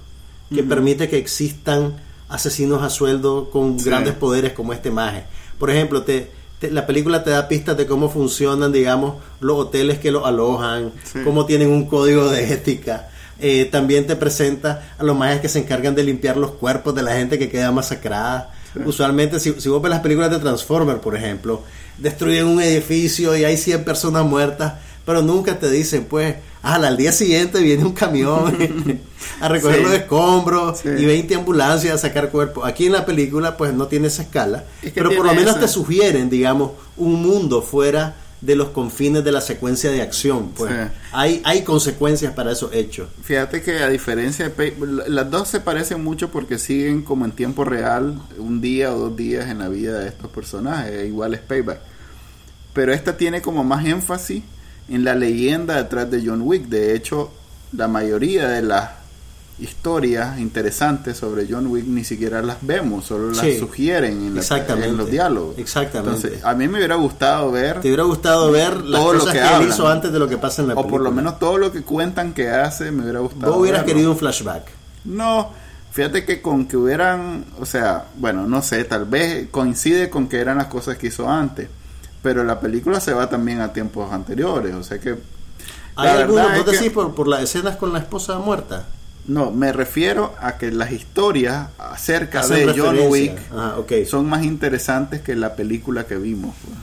[0.55, 1.95] que permite que existan
[2.29, 3.87] asesinos a sueldo con Sí.
[3.87, 5.25] grandes poderes como este maje.
[5.59, 9.99] Por ejemplo, te, te- la película te da pistas de cómo funcionan, digamos, los hoteles
[9.99, 11.21] que los alojan, Sí.
[11.25, 13.09] cómo tienen un código de ética.
[13.39, 17.03] Eh, también te presenta a los majes que se encargan de limpiar los cuerpos de
[17.03, 18.53] la gente que queda masacrada.
[18.85, 21.63] Usualmente, si, si vos ves las películas de Transformers, por ejemplo,
[21.99, 26.97] destruyen un edificio y hay 100 personas muertas, pero nunca te dicen, pues, ah, al
[26.97, 28.57] día siguiente viene un camión
[29.41, 29.83] a recoger Sí.
[29.83, 30.89] los escombros Sí.
[30.89, 32.65] y 20 ambulancias a sacar cuerpos.
[32.67, 35.51] Aquí en la película, pues, no tiene esa escala, Es que pero por lo menos
[35.53, 40.51] esa- te sugieren, digamos, un mundo fuera de los confines de la secuencia de acción.
[40.57, 40.77] Pues Sí.
[41.13, 43.09] hay, hay consecuencias para esos hechos.
[43.23, 44.75] Fíjate que a diferencia de
[45.09, 49.17] las dos se parecen mucho porque siguen como en tiempo real, un día o dos
[49.17, 51.81] días en la vida de estos personajes, igual es Payback.
[52.73, 54.43] Pero esta tiene como más énfasis
[54.89, 56.67] en la leyenda detrás de John Wick.
[56.69, 57.31] De hecho,
[57.73, 58.91] la mayoría de las
[59.61, 63.59] historias interesantes sobre John Wick ni siquiera las vemos, solo las Sí.
[63.59, 64.89] sugieren en, la- Exactamente.
[64.89, 65.59] en los diálogos.
[65.59, 66.17] Exactamente.
[66.29, 69.33] Entonces, a mí me hubiera gustado ver Te hubiera gustado ver las Todo lo cosas
[69.35, 71.11] que él hizo antes de lo que pasa en la o por lo película.
[71.11, 73.53] menos todo lo que cuentan que hace, me hubiera gustado.
[73.53, 73.95] Vos hubieras verlo.
[73.95, 74.65] querido un flashback.
[75.05, 75.51] No,
[75.93, 80.39] fíjate que con que hubieran, o sea, bueno, no sé, tal vez coincide con que
[80.41, 81.69] eran las cosas que hizo antes,
[82.23, 85.17] pero la película se va también a tiempos anteriores, o sea que...
[85.97, 88.87] ¿Hay la alguno, verdad vos que- por, por las escenas con la esposa muerta?
[89.31, 92.99] No, me refiero a que las historias acerca Hacen de John.
[93.09, 96.57] Wick Ah, son más interesantes que la película que vimos.
[96.65, 96.77] pues.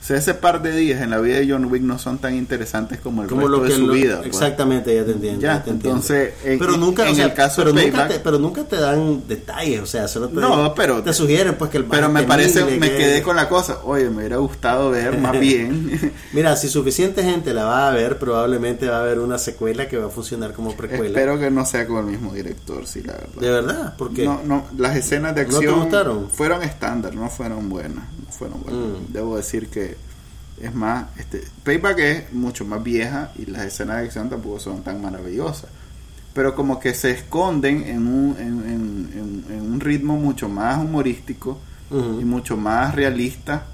[0.00, 2.34] O sea, ese par de días en la vida de John Wick no son tan
[2.34, 4.16] interesantes como el como resto lo que de su lo- vida.
[4.16, 4.28] pues.
[4.28, 5.96] exactamente ya te entiendo Ya, ya te entiendo.
[6.00, 8.38] entonces, en- pero nunca en o sea, el caso pero de nunca Payback- te, pero
[8.38, 11.84] nunca te dan detalles o sea solo te, No, pero- te sugieren pues que el
[11.84, 13.80] Pero me parece, me que- quedé con la cosa.
[13.84, 16.12] Oye, me hubiera gustado ver más bien.
[16.32, 19.98] mira si suficiente gente la va a ver probablemente va a haber una secuela que
[19.98, 23.12] va a funcionar como precuela Espero que no sea con el mismo director, sí, la
[23.12, 23.38] verdad.
[23.38, 26.30] de verdad porque No, no, las escenas de ¿No te acción gustaron?
[26.30, 28.04] fueron estándar, no fueron buenas.
[28.26, 28.80] No fueron buenas.
[28.82, 29.12] Mm.
[29.12, 29.89] Debo decir que
[30.60, 34.82] es más, este, Payback es mucho más vieja y las escenas de acción tampoco son
[34.82, 35.70] tan maravillosas.
[36.34, 41.58] Pero como que se esconden en un, en, en- un ritmo mucho más humorístico
[41.90, 43.66] y mucho más realista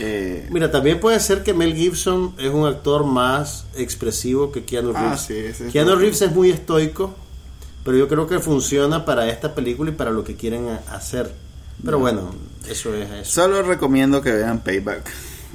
[0.00, 4.92] Eh, Mira, también puede ser que Mel Gibson es un actor más expresivo que Keanu
[4.94, 5.20] Ah, Reeves.
[5.22, 5.96] sí, ese es Keanu.
[5.96, 7.14] Reeves es muy estoico,
[7.84, 11.32] pero yo creo que funciona para esta película y para lo que quieren hacer.
[11.84, 12.32] Pero bueno,
[12.68, 13.30] eso es eso.
[13.42, 15.02] solo recomiendo que vean Payback.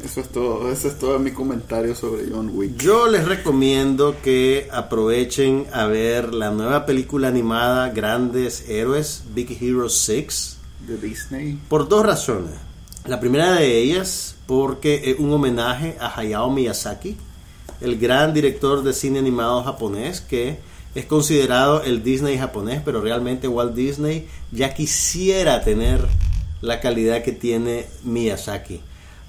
[0.04, 2.78] Eso es todo, eso es todo mi comentario sobre John Wick.
[2.78, 9.90] Yo les recomiendo que aprovechen a ver la nueva película animada Grandes Héroes, Big Hero
[9.90, 11.60] 6, De Disney.
[11.70, 12.54] por dos razones.
[13.06, 17.16] La primera de ellas, porque es un homenaje a Hayao Miyazaki,
[17.80, 20.58] el gran director de cine animado japonés que
[20.96, 26.08] es considerado el Disney japonés, pero realmente Walt Disney ya quisiera tener
[26.62, 28.82] la calidad que tiene Miyazaki.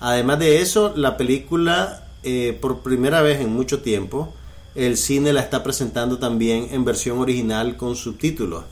[0.05, 4.35] Además de eso, la película, eh, por primera vez en mucho tiempo,
[4.75, 8.65] el cine la está presentando también en versión original con subtítulos.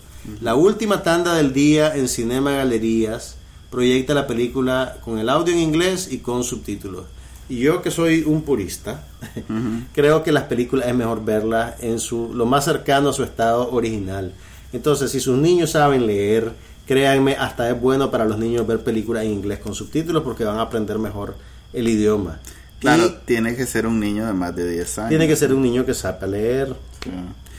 [0.42, 3.36] La última tanda del día en Cinema Galerías
[3.70, 7.06] proyecta la película con el audio en inglés y con subtítulos.
[7.48, 9.06] Y yo que soy un purista,
[9.94, 13.70] creo que las películas es mejor verlas en su lo más cercano a su estado
[13.72, 14.34] original.
[14.74, 16.52] Entonces, si sus niños saben leer,
[16.86, 20.58] créanme, hasta es bueno para los niños ver películas en inglés con subtítulos porque van
[20.58, 21.36] a aprender mejor
[21.72, 22.40] el idioma.
[22.80, 25.08] Claro, Y tiene que ser un niño de más de 10 años.
[25.10, 26.74] tiene que ser un niño que sepa leer.
[27.04, 27.10] Sí.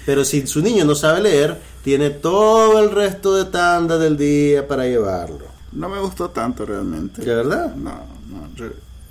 [0.05, 4.67] Pero si su niño no sabe leer, tiene todo el resto de tanda del día
[4.67, 5.45] para llevarlo.
[5.71, 7.21] No me gustó tanto realmente.
[7.24, 7.74] ¿De verdad?
[7.76, 7.91] No,
[8.30, 8.49] no.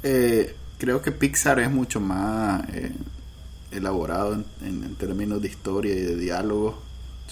[0.02, 2.92] eh, creo que Pixar es mucho más eh,
[3.70, 6.81] elaborado en, en- en términos de historia y de diálogo.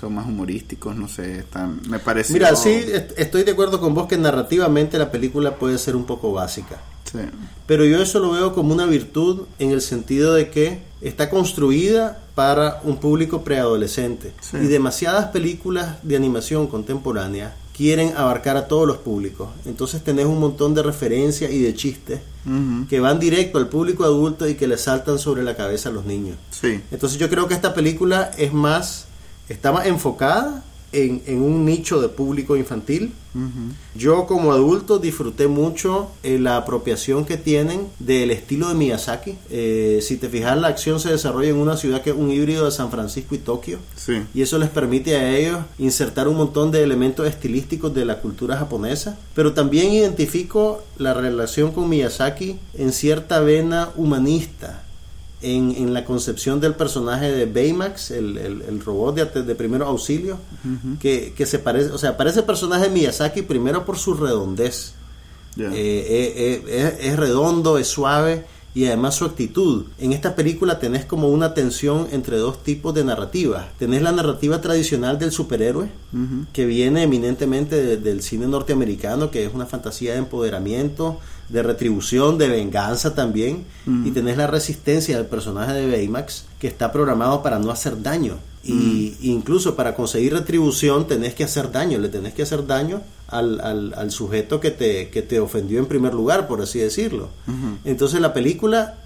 [0.01, 1.41] Son más humorísticos, no sé.
[1.41, 2.33] Están, me parece.
[2.33, 6.05] Mira, sí, est- estoy de acuerdo con vos que narrativamente la película puede ser un
[6.07, 6.81] poco básica.
[7.11, 7.19] Sí.
[7.67, 12.19] Pero yo eso lo veo como una virtud en el sentido de que está construida
[12.35, 14.33] para un público preadolescente.
[14.41, 14.57] Sí.
[14.59, 19.49] Y demasiadas películas de animación contemporánea quieren abarcar a todos los públicos.
[19.67, 22.21] Entonces tenés un montón de referencias y de chistes
[22.89, 26.05] que van directo al público adulto y que le saltan sobre la cabeza a los
[26.07, 26.37] niños.
[26.51, 26.81] Sí.
[26.91, 29.07] Entonces yo creo que esta película es más,
[29.51, 33.13] está más enfocada en, en un nicho de público infantil.
[33.95, 39.37] Yo como adulto disfruté mucho eh, la apropiación que tienen del estilo de Miyazaki.
[39.51, 42.65] Eh, si te fijas, la acción se desarrolla en una ciudad que es un híbrido
[42.65, 43.79] de San Francisco y Tokio.
[43.95, 44.23] Sí.
[44.35, 48.57] Y eso les permite a ellos insertar un montón de elementos estilísticos de la cultura
[48.57, 49.17] japonesa.
[49.35, 54.83] Pero también identifico la relación con Miyazaki en cierta vena humanista.
[55.43, 59.87] En, en la concepción del personaje de Baymax, el, el- el robot de, de primero
[59.87, 60.39] auxilio,
[61.01, 64.93] que, que se parece, o sea, parece personaje de Miyazaki primero por su redondez.
[65.57, 68.45] Eh, eh, eh, es, es redondo, es suave
[68.75, 69.85] y además su actitud.
[69.99, 73.69] En esta película tenés como una tensión entre dos tipos de narrativa.
[73.79, 75.89] Tenés la narrativa tradicional del superhéroe,
[76.53, 81.19] que viene eminentemente de- del cine norteamericano, que es una fantasía de empoderamiento,
[81.49, 83.65] de retribución, de venganza también.
[84.07, 88.37] Y tenés la resistencia del personaje de Baymax, que está programado para no hacer daño.
[88.63, 93.59] Y incluso para conseguir retribución tenés que hacer daño, le tenés que hacer daño al,
[93.61, 97.29] al- al sujeto que te, que te ofendió en primer lugar, por así decirlo.
[97.85, 98.97] Entonces la película,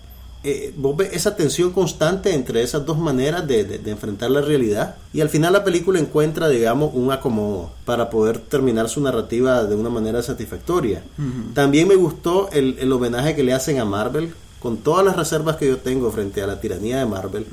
[0.42, 4.40] eh, vos ves esa tensión constante entre esas dos maneras de, de- de enfrentar la
[4.40, 9.62] realidad y al final la película encuentra, digamos, un acomodo para poder terminar su narrativa
[9.64, 11.04] de una manera satisfactoria.
[11.54, 15.56] También me gustó el, el homenaje que le hacen a Marvel, con todas las reservas
[15.56, 17.46] que yo tengo frente a la tiranía de Marvel.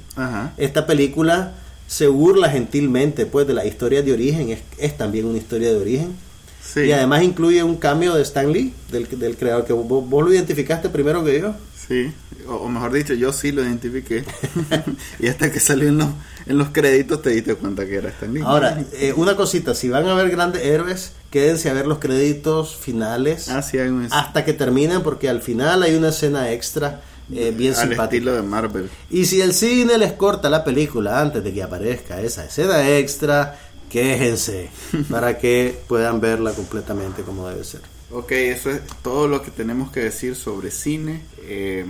[0.57, 1.51] Esta película
[1.91, 5.75] se burla gentilmente pues de la historia de origen, es, es también una historia de
[5.75, 6.15] origen.
[6.63, 6.83] Sí.
[6.83, 10.31] Y además incluye un cambio de Stan Lee, del, del creador que vos, vos lo
[10.31, 11.53] identificaste primero que yo.
[11.85, 12.13] Sí,
[12.47, 14.23] o, o mejor dicho, yo sí lo identifiqué.
[15.19, 16.07] y hasta que salió en los,
[16.45, 18.39] en los créditos te diste cuenta que era Stan Lee.
[18.45, 22.77] Ahora, eh, una cosita, si van a ver grandes héroes, quédense a ver los créditos
[22.77, 27.01] finales Ah, sí, hay un hasta que terminen, porque al final hay una escena extra
[27.33, 28.89] eh, bien al estilo de Marvel.
[29.09, 33.57] Y si el cine les corta la película antes de que aparezca esa escena extra,
[33.89, 34.69] quéjense
[35.09, 37.81] para que puedan verla completamente como debe ser.
[38.11, 41.21] Ok, eso es todo lo que tenemos que decir sobre cine.
[41.43, 41.85] Eh,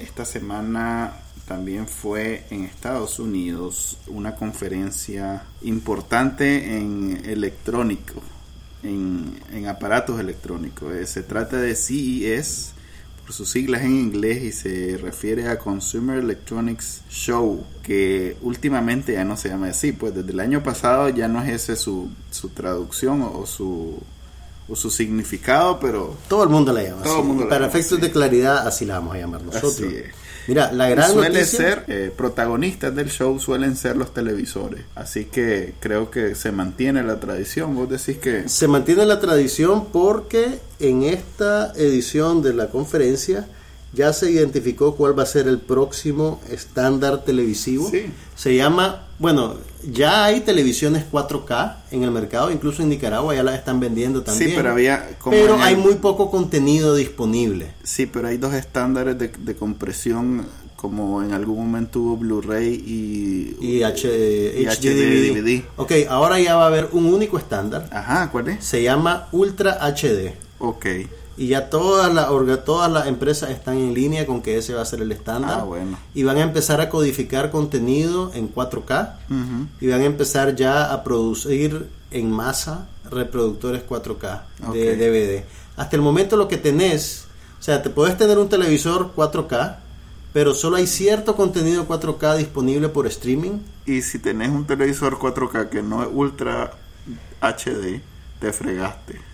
[0.00, 1.12] esta semana
[1.46, 8.20] también fue en Estados Unidos una conferencia importante en electrónico,
[8.82, 10.92] en, en aparatos electrónicos.
[10.92, 12.72] Eh, se trata de CES,
[13.28, 19.24] por sus siglas en inglés, y se refiere a Consumer Electronics Show, que últimamente ya
[19.24, 22.48] no se llama así, pues desde el año pasado ya no es ese su, su
[22.48, 23.98] traducción o, o su
[24.70, 27.20] o su significado, pero Todo el mundo la llama Todo así.
[27.22, 28.06] el mundo la Para llama efectos así.
[28.06, 29.74] de claridad, así la vamos a llamar nosotros.
[29.76, 30.04] así es.
[30.48, 34.80] Mira, la gran suele noticia- ser, eh, protagonistas del show suelen ser los televisores.
[34.94, 37.74] Así que creo que se mantiene la tradición.
[37.76, 38.48] Vos decís que...
[38.48, 43.46] Se mantiene la tradición porque en esta edición de la conferencia
[43.92, 47.88] ya se identificó cuál va a ser el próximo estándar televisivo.
[47.90, 48.06] Sí.
[48.36, 49.56] Se llama, bueno,
[49.90, 54.50] ya hay televisiones 4K en el mercado, incluso en Nicaragua ya las están vendiendo también.
[54.50, 55.16] Sí, pero había...
[55.18, 57.72] como Pero hay el- muy poco contenido disponible.
[57.82, 63.56] Sí, pero hay dos estándares de, de compresión, como en algún momento hubo Blu-ray y...
[63.66, 64.06] Y, H,
[64.60, 65.32] Y HD, HD.
[65.32, 65.62] DVD.
[65.76, 67.88] Ok, ahora ya va a haber un único estándar.
[67.90, 68.64] Ajá, ¿cuál es?
[68.64, 70.34] Se llama Ultra HD.
[70.60, 70.86] Ok.
[71.38, 72.28] Y ya todas las
[72.64, 75.58] todas las empresas están en línea con que ese va a ser el estándar.
[75.60, 75.96] Ah, bueno.
[76.12, 79.14] Y van a empezar a codificar contenido en 4K.
[79.30, 79.68] Ujú.
[79.80, 84.96] Y van a empezar ya a producir en masa reproductores 4K de.
[84.96, 85.44] DVD.
[85.76, 87.26] Hasta el momento lo que tenés,
[87.60, 89.76] o sea, te puedes tener un televisor 4K,
[90.32, 93.60] pero solo hay cierto contenido 4K disponible por streaming.
[93.86, 96.72] Y si tenés un televisor 4K que no es Ultra
[97.40, 98.00] HD,
[98.40, 99.27] te fregaste.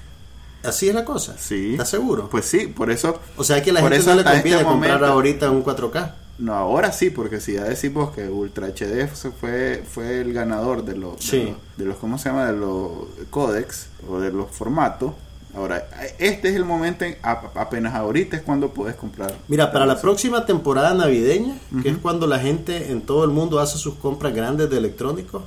[0.64, 1.36] Así es la cosa.
[1.38, 1.72] Sí.
[1.72, 2.28] ¿Estás seguro?
[2.30, 3.18] Pues sí, por eso...
[3.36, 6.12] o sea que la gente no le conviene este comprar momento- ahorita un 4K.
[6.38, 9.06] No, ahora sí, porque si ya decimos que Ultra HD
[9.40, 11.38] fue, fue el ganador de los, Sí.
[11.38, 12.46] de los, de los, ¿cómo se llama?
[12.46, 12.90] De los
[13.30, 15.12] códex o de los formatos.
[15.56, 15.88] Ahora,
[16.18, 19.32] este es el momento, en- apenas ahorita es cuando puedes comprar.
[19.46, 23.60] Mira, para la próxima temporada navideña, que es cuando la gente en todo el mundo
[23.60, 25.44] hace sus compras grandes de electrónicos,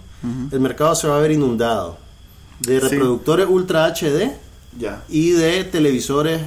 [0.52, 1.98] el mercado se va a ver inundado
[2.62, 2.88] de Sí.
[2.88, 4.32] reproductores Ultra HD
[4.78, 5.04] Ya.
[5.10, 6.42] y de televisores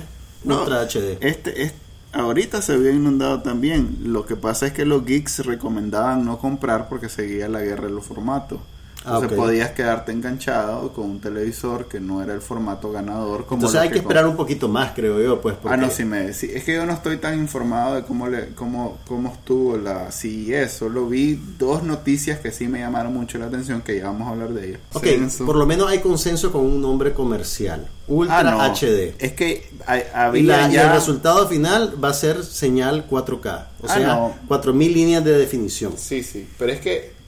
[0.44, 1.18] No, Ultra HD.
[1.20, 1.72] Este, es
[2.12, 3.98] ahorita se había inundado también.
[4.04, 7.92] Lo que pasa es que los geeks recomendaban no comprar porque seguía la guerra de
[7.92, 8.60] los formatos.
[9.02, 13.46] Ah, Entonces podías quedarte enganchado con un televisor que no era el formato ganador.
[13.46, 15.54] Como Entonces hay que esperar un poquito más, creo yo, pues.
[15.54, 18.28] Ah, porque- no, sí me sí, Es que yo no estoy tan informado de cómo
[18.28, 20.72] le cómo, cómo estuvo la CES.
[20.72, 24.32] Solo vi dos noticias que sí me llamaron mucho la atención, que ya vamos a
[24.32, 24.80] hablar de ellas.
[24.92, 25.46] Ok, Censo.
[25.46, 27.86] por lo menos hay consenso con un nombre comercial.
[28.06, 28.60] Ultra Ah, no.
[28.62, 29.14] HD.
[29.18, 33.68] Es que Y, había y el resultado final va a ser señal 4K.
[33.80, 34.34] O Ah, sea, no.
[34.46, 35.94] 4000 líneas de definición.
[35.96, 37.18] Sí, sí, pero es que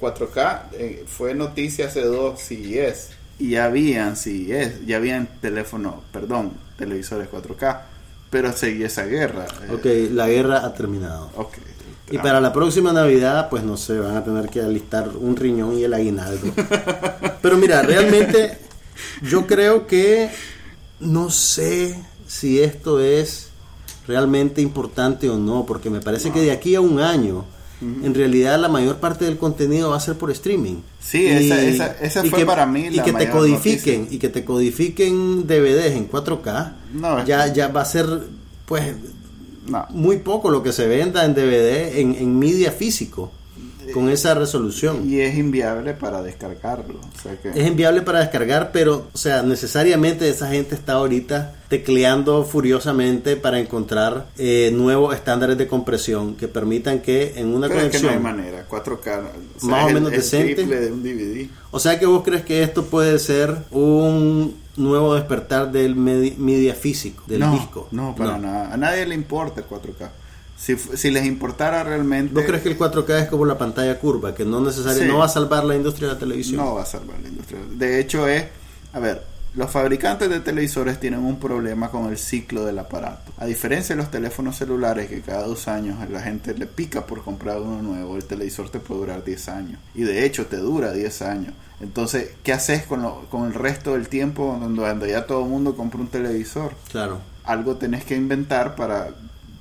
[0.00, 3.08] 4K eh, fue noticia hace dos CES
[3.38, 7.80] y ya habían CES, ya habían teléfono, perdón, televisores 4K,
[8.30, 9.46] pero seguía esa guerra.
[9.68, 11.30] eh, Ok, la guerra ha terminado.
[11.36, 11.54] ok.
[12.10, 15.78] Y para la próxima Navidad, pues no sé, van a tener que alistar un riñón
[15.78, 16.52] y el aguinaldo.
[17.42, 18.58] Pero mira, realmente
[19.22, 20.28] yo creo que
[21.00, 23.48] no sé si esto es
[24.06, 27.46] realmente importante o no, porque me parece que de aquí a un año,
[28.04, 30.76] en realidad la mayor parte del contenido va a ser por streaming.
[31.00, 34.16] Sí, esa- esa- esa y fue que- para mí y la que te codifiquen noticia.
[34.16, 36.76] y que te codifiquen DVDs en 4K.
[36.94, 38.06] No, es ya que- ya va a ser
[38.66, 38.94] pues
[39.66, 39.86] No.
[39.90, 43.30] muy poco lo que se venda en DVD en, en media físico
[43.92, 45.08] con esa resolución.
[45.08, 46.98] Y es inviable para descargarlo.
[47.00, 51.54] O sea que, Es enviable para descargar, pero, o sea, necesariamente esa gente está ahorita
[51.68, 57.80] tecleando furiosamente para encontrar eh, nuevos estándares de compresión que permitan que en una pero
[57.80, 58.96] es que no hay conexión, manera, 4K,
[59.56, 60.66] o sea, Más o menos el decente.
[60.66, 61.48] de un DVD.
[61.70, 66.74] o sea que vos crees que esto puede ser un nuevo despertar del medi- media
[66.74, 67.88] físico, del no, disco.
[67.90, 68.72] No, para nada.
[68.72, 70.10] A nadie le importa el 4K.
[70.62, 72.32] Si, si les importara realmente...
[72.34, 75.10] ¿Vos crees que el 4K es como la pantalla curva, que no necesariamente Sí.
[75.12, 76.58] no va a salvar la industria de la televisión?
[76.64, 77.58] No va a salvar la industria.
[77.72, 78.44] De hecho es,
[78.92, 79.24] a ver,
[79.56, 83.32] los fabricantes de televisores tienen un problema con el ciclo del aparato.
[83.38, 87.24] A diferencia de los teléfonos celulares que cada dos años la gente le pica por
[87.24, 89.80] comprar uno nuevo, el televisor te puede durar 10 años.
[89.96, 91.54] Y de hecho te dura 10 años.
[91.80, 95.48] Entonces, ¿qué haces con, lo- con el resto del tiempo cuando, cuando ya todo el
[95.50, 96.72] mundo compra un televisor?
[96.92, 97.18] Claro.
[97.42, 99.08] Algo tenés que inventar para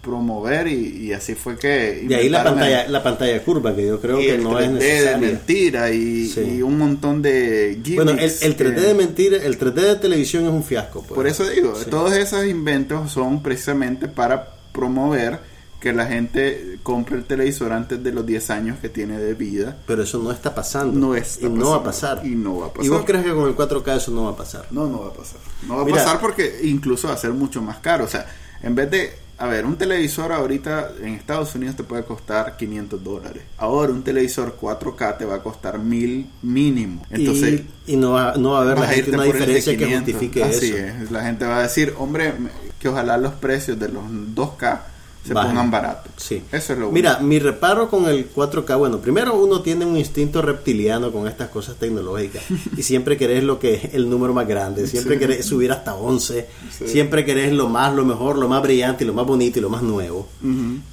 [0.01, 2.03] promover y, y así fue que...
[2.07, 4.69] De ahí la el- pantalla, la pantalla curva, que yo creo y que no es
[4.69, 5.17] 3D de necesaria.
[5.27, 6.41] mentira y, Sí.
[6.57, 10.45] y un montón de Bueno, el, el 3D que- de mentira, el 3D de televisión
[10.45, 11.01] es un fiasco.
[11.01, 11.13] pues.
[11.13, 11.89] por eso digo Sí.
[11.89, 15.39] todos esos inventos son precisamente para promover
[15.79, 19.77] que la gente compre el televisor antes de los 10 años que tiene de vida
[19.87, 20.93] Pero eso no está pasando.
[20.99, 22.21] No está y no va a pasar.
[22.23, 22.85] Y no va a pasar.
[22.85, 24.65] ¿Y vos crees que con el 4K eso no va a pasar?
[24.71, 27.61] no no va a pasar no va a pasar porque incluso va a ser mucho
[27.63, 28.25] más caro o sea
[28.63, 29.11] en vez de
[29.41, 33.41] a ver, un televisor ahorita en Estados Unidos te puede costar 500 dólares.
[33.57, 37.01] Ahora un televisor 4K te va a costar 1000 mínimo.
[37.09, 40.13] Entonces, y, y no, va, no va a haber la gente una diferencia que 500.
[40.13, 40.77] justifique Así eso.
[40.77, 41.11] es.
[41.11, 42.33] La gente va a decir, hombre,
[42.77, 44.79] que ojalá los precios de los 2K
[45.25, 45.51] se Bajen.
[45.51, 46.11] pongan baratos.
[46.17, 46.41] Sí.
[46.51, 50.41] Eso es lo Mira, mi reparo con el 4K, bueno, primero uno tiene un instinto
[50.41, 52.43] reptiliano con estas cosas tecnológicas
[52.77, 55.19] y siempre querés lo que es el número más grande, siempre Sí.
[55.19, 56.47] querés subir hasta 11,
[56.77, 56.87] Sí.
[56.87, 59.83] siempre querés lo más, lo mejor, lo más brillante lo más bonito y lo más
[59.83, 60.27] nuevo.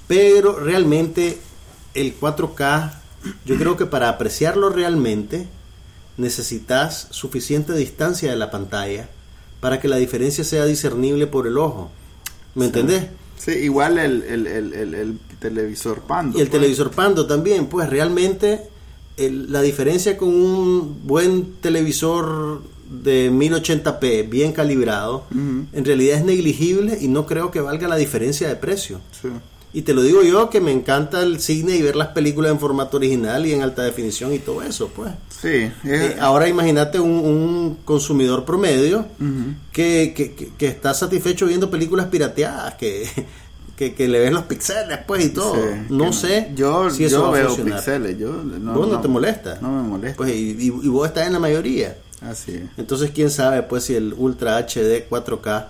[0.06, 1.38] Pero realmente
[1.94, 2.92] el 4K,
[3.46, 5.46] yo creo que para apreciarlo realmente
[6.18, 9.08] necesitas suficiente distancia de la pantalla
[9.60, 11.90] para que la diferencia sea discernible por el ojo.
[12.54, 13.06] ¿Me entendés?
[13.38, 16.38] Sí, igual el, el, el, el, el televisor Pando.
[16.38, 16.60] Y el pues.
[16.60, 18.62] televisor Pando también, pues realmente
[19.16, 26.98] el- la diferencia con un buen televisor de 1080p bien calibrado, en realidad es negligible
[27.00, 29.00] y no creo que valga la diferencia de precio.
[29.20, 29.28] Sí.
[29.72, 32.58] Y te lo digo yo que me encanta el cine y ver las películas en
[32.58, 35.12] formato original y en alta definición y todo eso, pues.
[35.40, 39.54] Sí, Eh, ahora imagínate un, un consumidor promedio Ujú.
[39.72, 43.06] que, que- que- que está satisfecho viendo películas pirateadas, que,
[43.76, 45.54] que, que le ves los pixeles pues y todo.
[45.54, 45.60] Sí,
[45.90, 47.76] no sé Yo, si eso yo va veo funcionar.
[47.78, 48.18] pixeles.
[48.18, 49.58] Yo, no, ¿Vos no, te molesta?
[49.60, 50.16] No me molesta.
[50.16, 51.96] Pues, y, y- y vos estás en la mayoría.
[52.22, 52.62] Así es.
[52.78, 55.66] Entonces, quién sabe pues si el Ultra HD 4K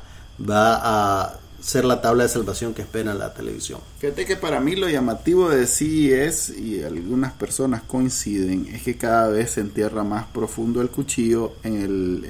[0.49, 0.77] va
[1.25, 3.81] a ser la tabla de salvación que espera la televisión.
[3.99, 9.29] Fíjate que para mí lo llamativo de CES y algunas personas coinciden es que cada
[9.29, 12.25] vez se entierra más profundo el cuchillo en, el,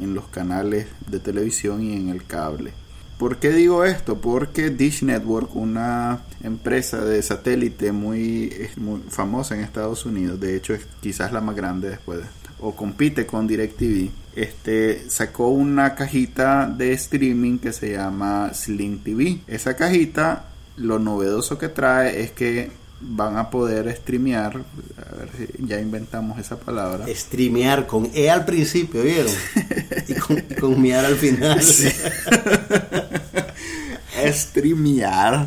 [0.00, 2.72] en, los canales de televisión y en el cable.
[3.18, 4.20] ¿Por qué digo esto?
[4.20, 10.56] Porque Dish Network, una empresa de satélite muy, es muy famosa en Estados Unidos, de
[10.56, 12.24] hecho es quizás la más grande después de,
[12.60, 19.38] o compite con DirecTV, este, sacó una cajita de streaming que se llama Sling TV.
[19.46, 22.70] Esa cajita, lo novedoso que trae es que
[23.00, 27.06] van a poder streamear, a ver si ya inventamos esa palabra.
[27.08, 29.32] Streamear con E al principio, ¿vieron?
[30.08, 31.60] Y con, con miar al final.
[34.32, 35.46] streamear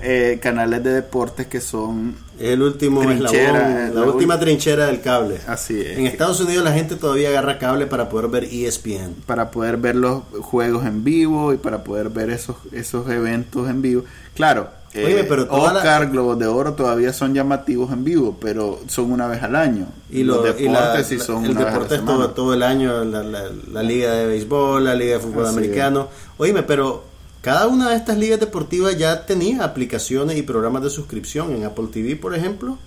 [0.00, 4.86] eh, canales de deportes que son el último Trinchera, eslabón, la la última ul- trinchera
[4.86, 5.38] del cable.
[5.46, 9.14] así es En Estados Unidos la gente todavía agarra cable para poder ver ESPN.
[9.26, 13.82] para poder ver los juegos en vivo y para poder ver esos esos eventos en
[13.82, 18.04] vivo claro eh, Oye, pero toda la- Oscar Globos de Oro todavía son llamativos en
[18.04, 21.24] vivo pero son una vez al año Y, los lo- deportes y la- sí la-
[21.24, 22.16] son el una vez a la deporte es semana.
[22.18, 25.58] todo, todo el año, la, la- la liga de béisbol, la liga de fútbol Así
[25.58, 26.08] americano.
[26.38, 27.04] Oíme, pero
[27.40, 31.52] cada una de estas ligas deportivas ya tenía aplicaciones y programas de suscripción.
[31.54, 32.78] En Apple TV, por ejemplo,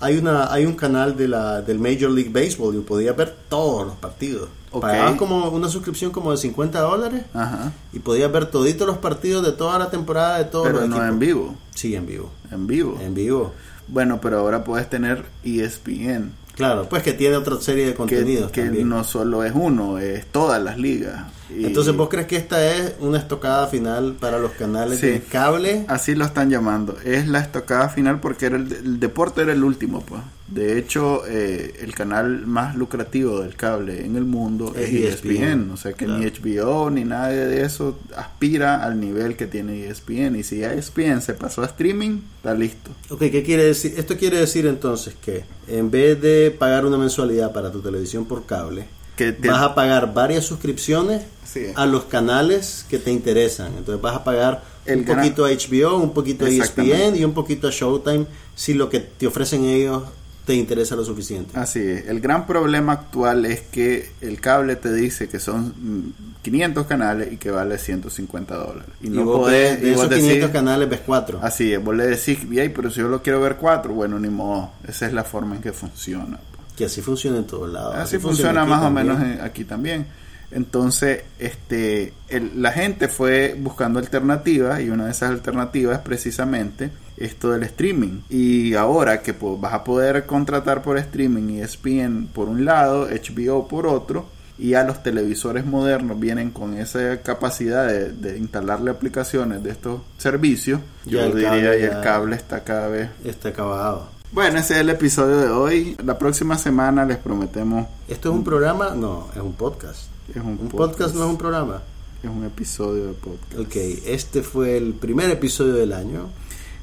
[0.00, 3.86] hay una hay un canal de la del Major League Baseball y podías ver todos
[3.86, 4.48] los partidos.
[4.72, 4.82] Ok.
[4.82, 7.72] Pagabas como una suscripción como de 50 dólares Ajá.
[7.92, 10.96] y podías ver toditos los partidos de toda la temporada de todos pero los no
[10.96, 11.12] equipos.
[11.12, 12.30] en vivo Sí, en vivo.
[12.52, 13.52] en vivo En vivo.
[13.88, 18.50] bueno pero ahora puedes tener ESPN Claro, pues que tiene otra serie de que, contenidos
[18.52, 18.88] que también.
[18.88, 21.24] no solo es uno es todas las ligas
[21.56, 25.06] Y Entonces, ¿vos crees que esta es una estocada final para los canales Sí.
[25.08, 25.84] de cable?
[25.88, 26.96] Así lo están llamando.
[27.04, 30.20] Es la estocada final porque era el, el deporte era el último, pues.
[30.46, 35.30] De hecho, eh, el canal más lucrativo del cable en el mundo Es es, ESPN.
[35.30, 35.70] ESPN.
[35.70, 39.90] O sea que ni HBO ni nada de eso aspira al nivel que tiene E
[39.90, 40.36] ESPN.
[40.36, 42.90] Y si ESPN se pasó a streaming, está listo.
[43.10, 43.94] Ok, ¿qué quiere decir?
[43.96, 48.44] Esto quiere decir entonces que en vez de pagar una mensualidad para tu televisión por
[48.44, 48.86] cable,
[49.24, 51.66] Que te- vas a pagar varias suscripciones Sí.
[51.74, 53.72] a los canales que te interesan.
[53.76, 57.34] Entonces vas a pagar El un poquito a HBO, un poquito a ESPN y un
[57.34, 60.04] poquito a Showtime si lo que te ofrecen ellos
[60.46, 61.50] te interesa lo suficiente.
[61.58, 62.06] Así es.
[62.06, 66.12] El gran problema actual es que el cable te dice que son mm,
[66.42, 68.88] 500 canales y que vale 150 dólares.
[69.02, 71.40] Y Y no vos podés, de y vos esos decís- 500 canales ves cuatro.
[71.42, 74.28] Así es, vos le decís, "Ey, pero si yo lo quiero ver cuatro, bueno, ni
[74.30, 74.70] modo.
[74.88, 76.38] Esa es la forma en que funciona.
[76.80, 77.94] Que así funciona en todos lados.
[77.96, 80.06] Así funciona más o menos en- aquí también.
[80.52, 86.90] Entonces, este, el- la gente fue buscando alternativas y una de esas alternativas es precisamente
[87.16, 88.22] esto del streaming.
[88.28, 93.06] Y ahora que pues, vas a poder contratar por streaming y ESPN por un lado,
[93.08, 94.26] HBO por otro,
[94.58, 100.02] y a los televisores modernos vienen con esa capacidad de, de instalarle aplicaciones de estos
[100.18, 104.08] servicios, yo diría cable y el cable está cada vez Está acabado.
[104.32, 105.96] Bueno, ese es el episodio de hoy.
[106.04, 108.90] La próxima semana les prometemos ¿Esto es un programa?
[108.94, 110.02] No, es un podcast.
[110.28, 111.82] es un, Un podcast no es un programa.
[112.22, 113.58] es un episodio de podcast.
[113.58, 113.76] Ok,
[114.06, 116.28] este fue el primer episodio del año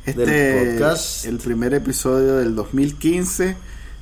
[0.06, 1.26] Este del podcast.
[1.26, 3.56] el primer episodio del 2015.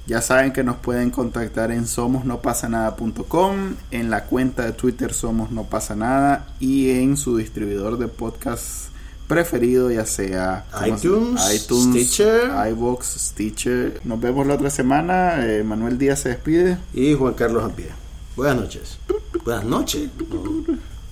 [0.08, 5.64] Ya saben que nos pueden contactar en somosnopasanada.com, en la cuenta de Twitter Somos No
[5.64, 8.85] Pasa Nada y en su distribuidor de podcast
[9.28, 12.52] preferido, ya sea ¿cómo se- iTunes, iTunes, Stitcher.
[12.72, 14.02] iVoox, Stitcher.
[14.04, 15.46] Nos vemos la otra semana.
[15.46, 16.78] Eh, Manuel Díaz se despide.
[16.94, 17.90] Y Juan Carlos Ampie.
[18.36, 18.98] Buenas noches.
[19.44, 20.10] Buenas noches.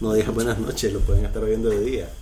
[0.01, 2.07] No, no digas buenas noches, lo pueden estar viendo de día.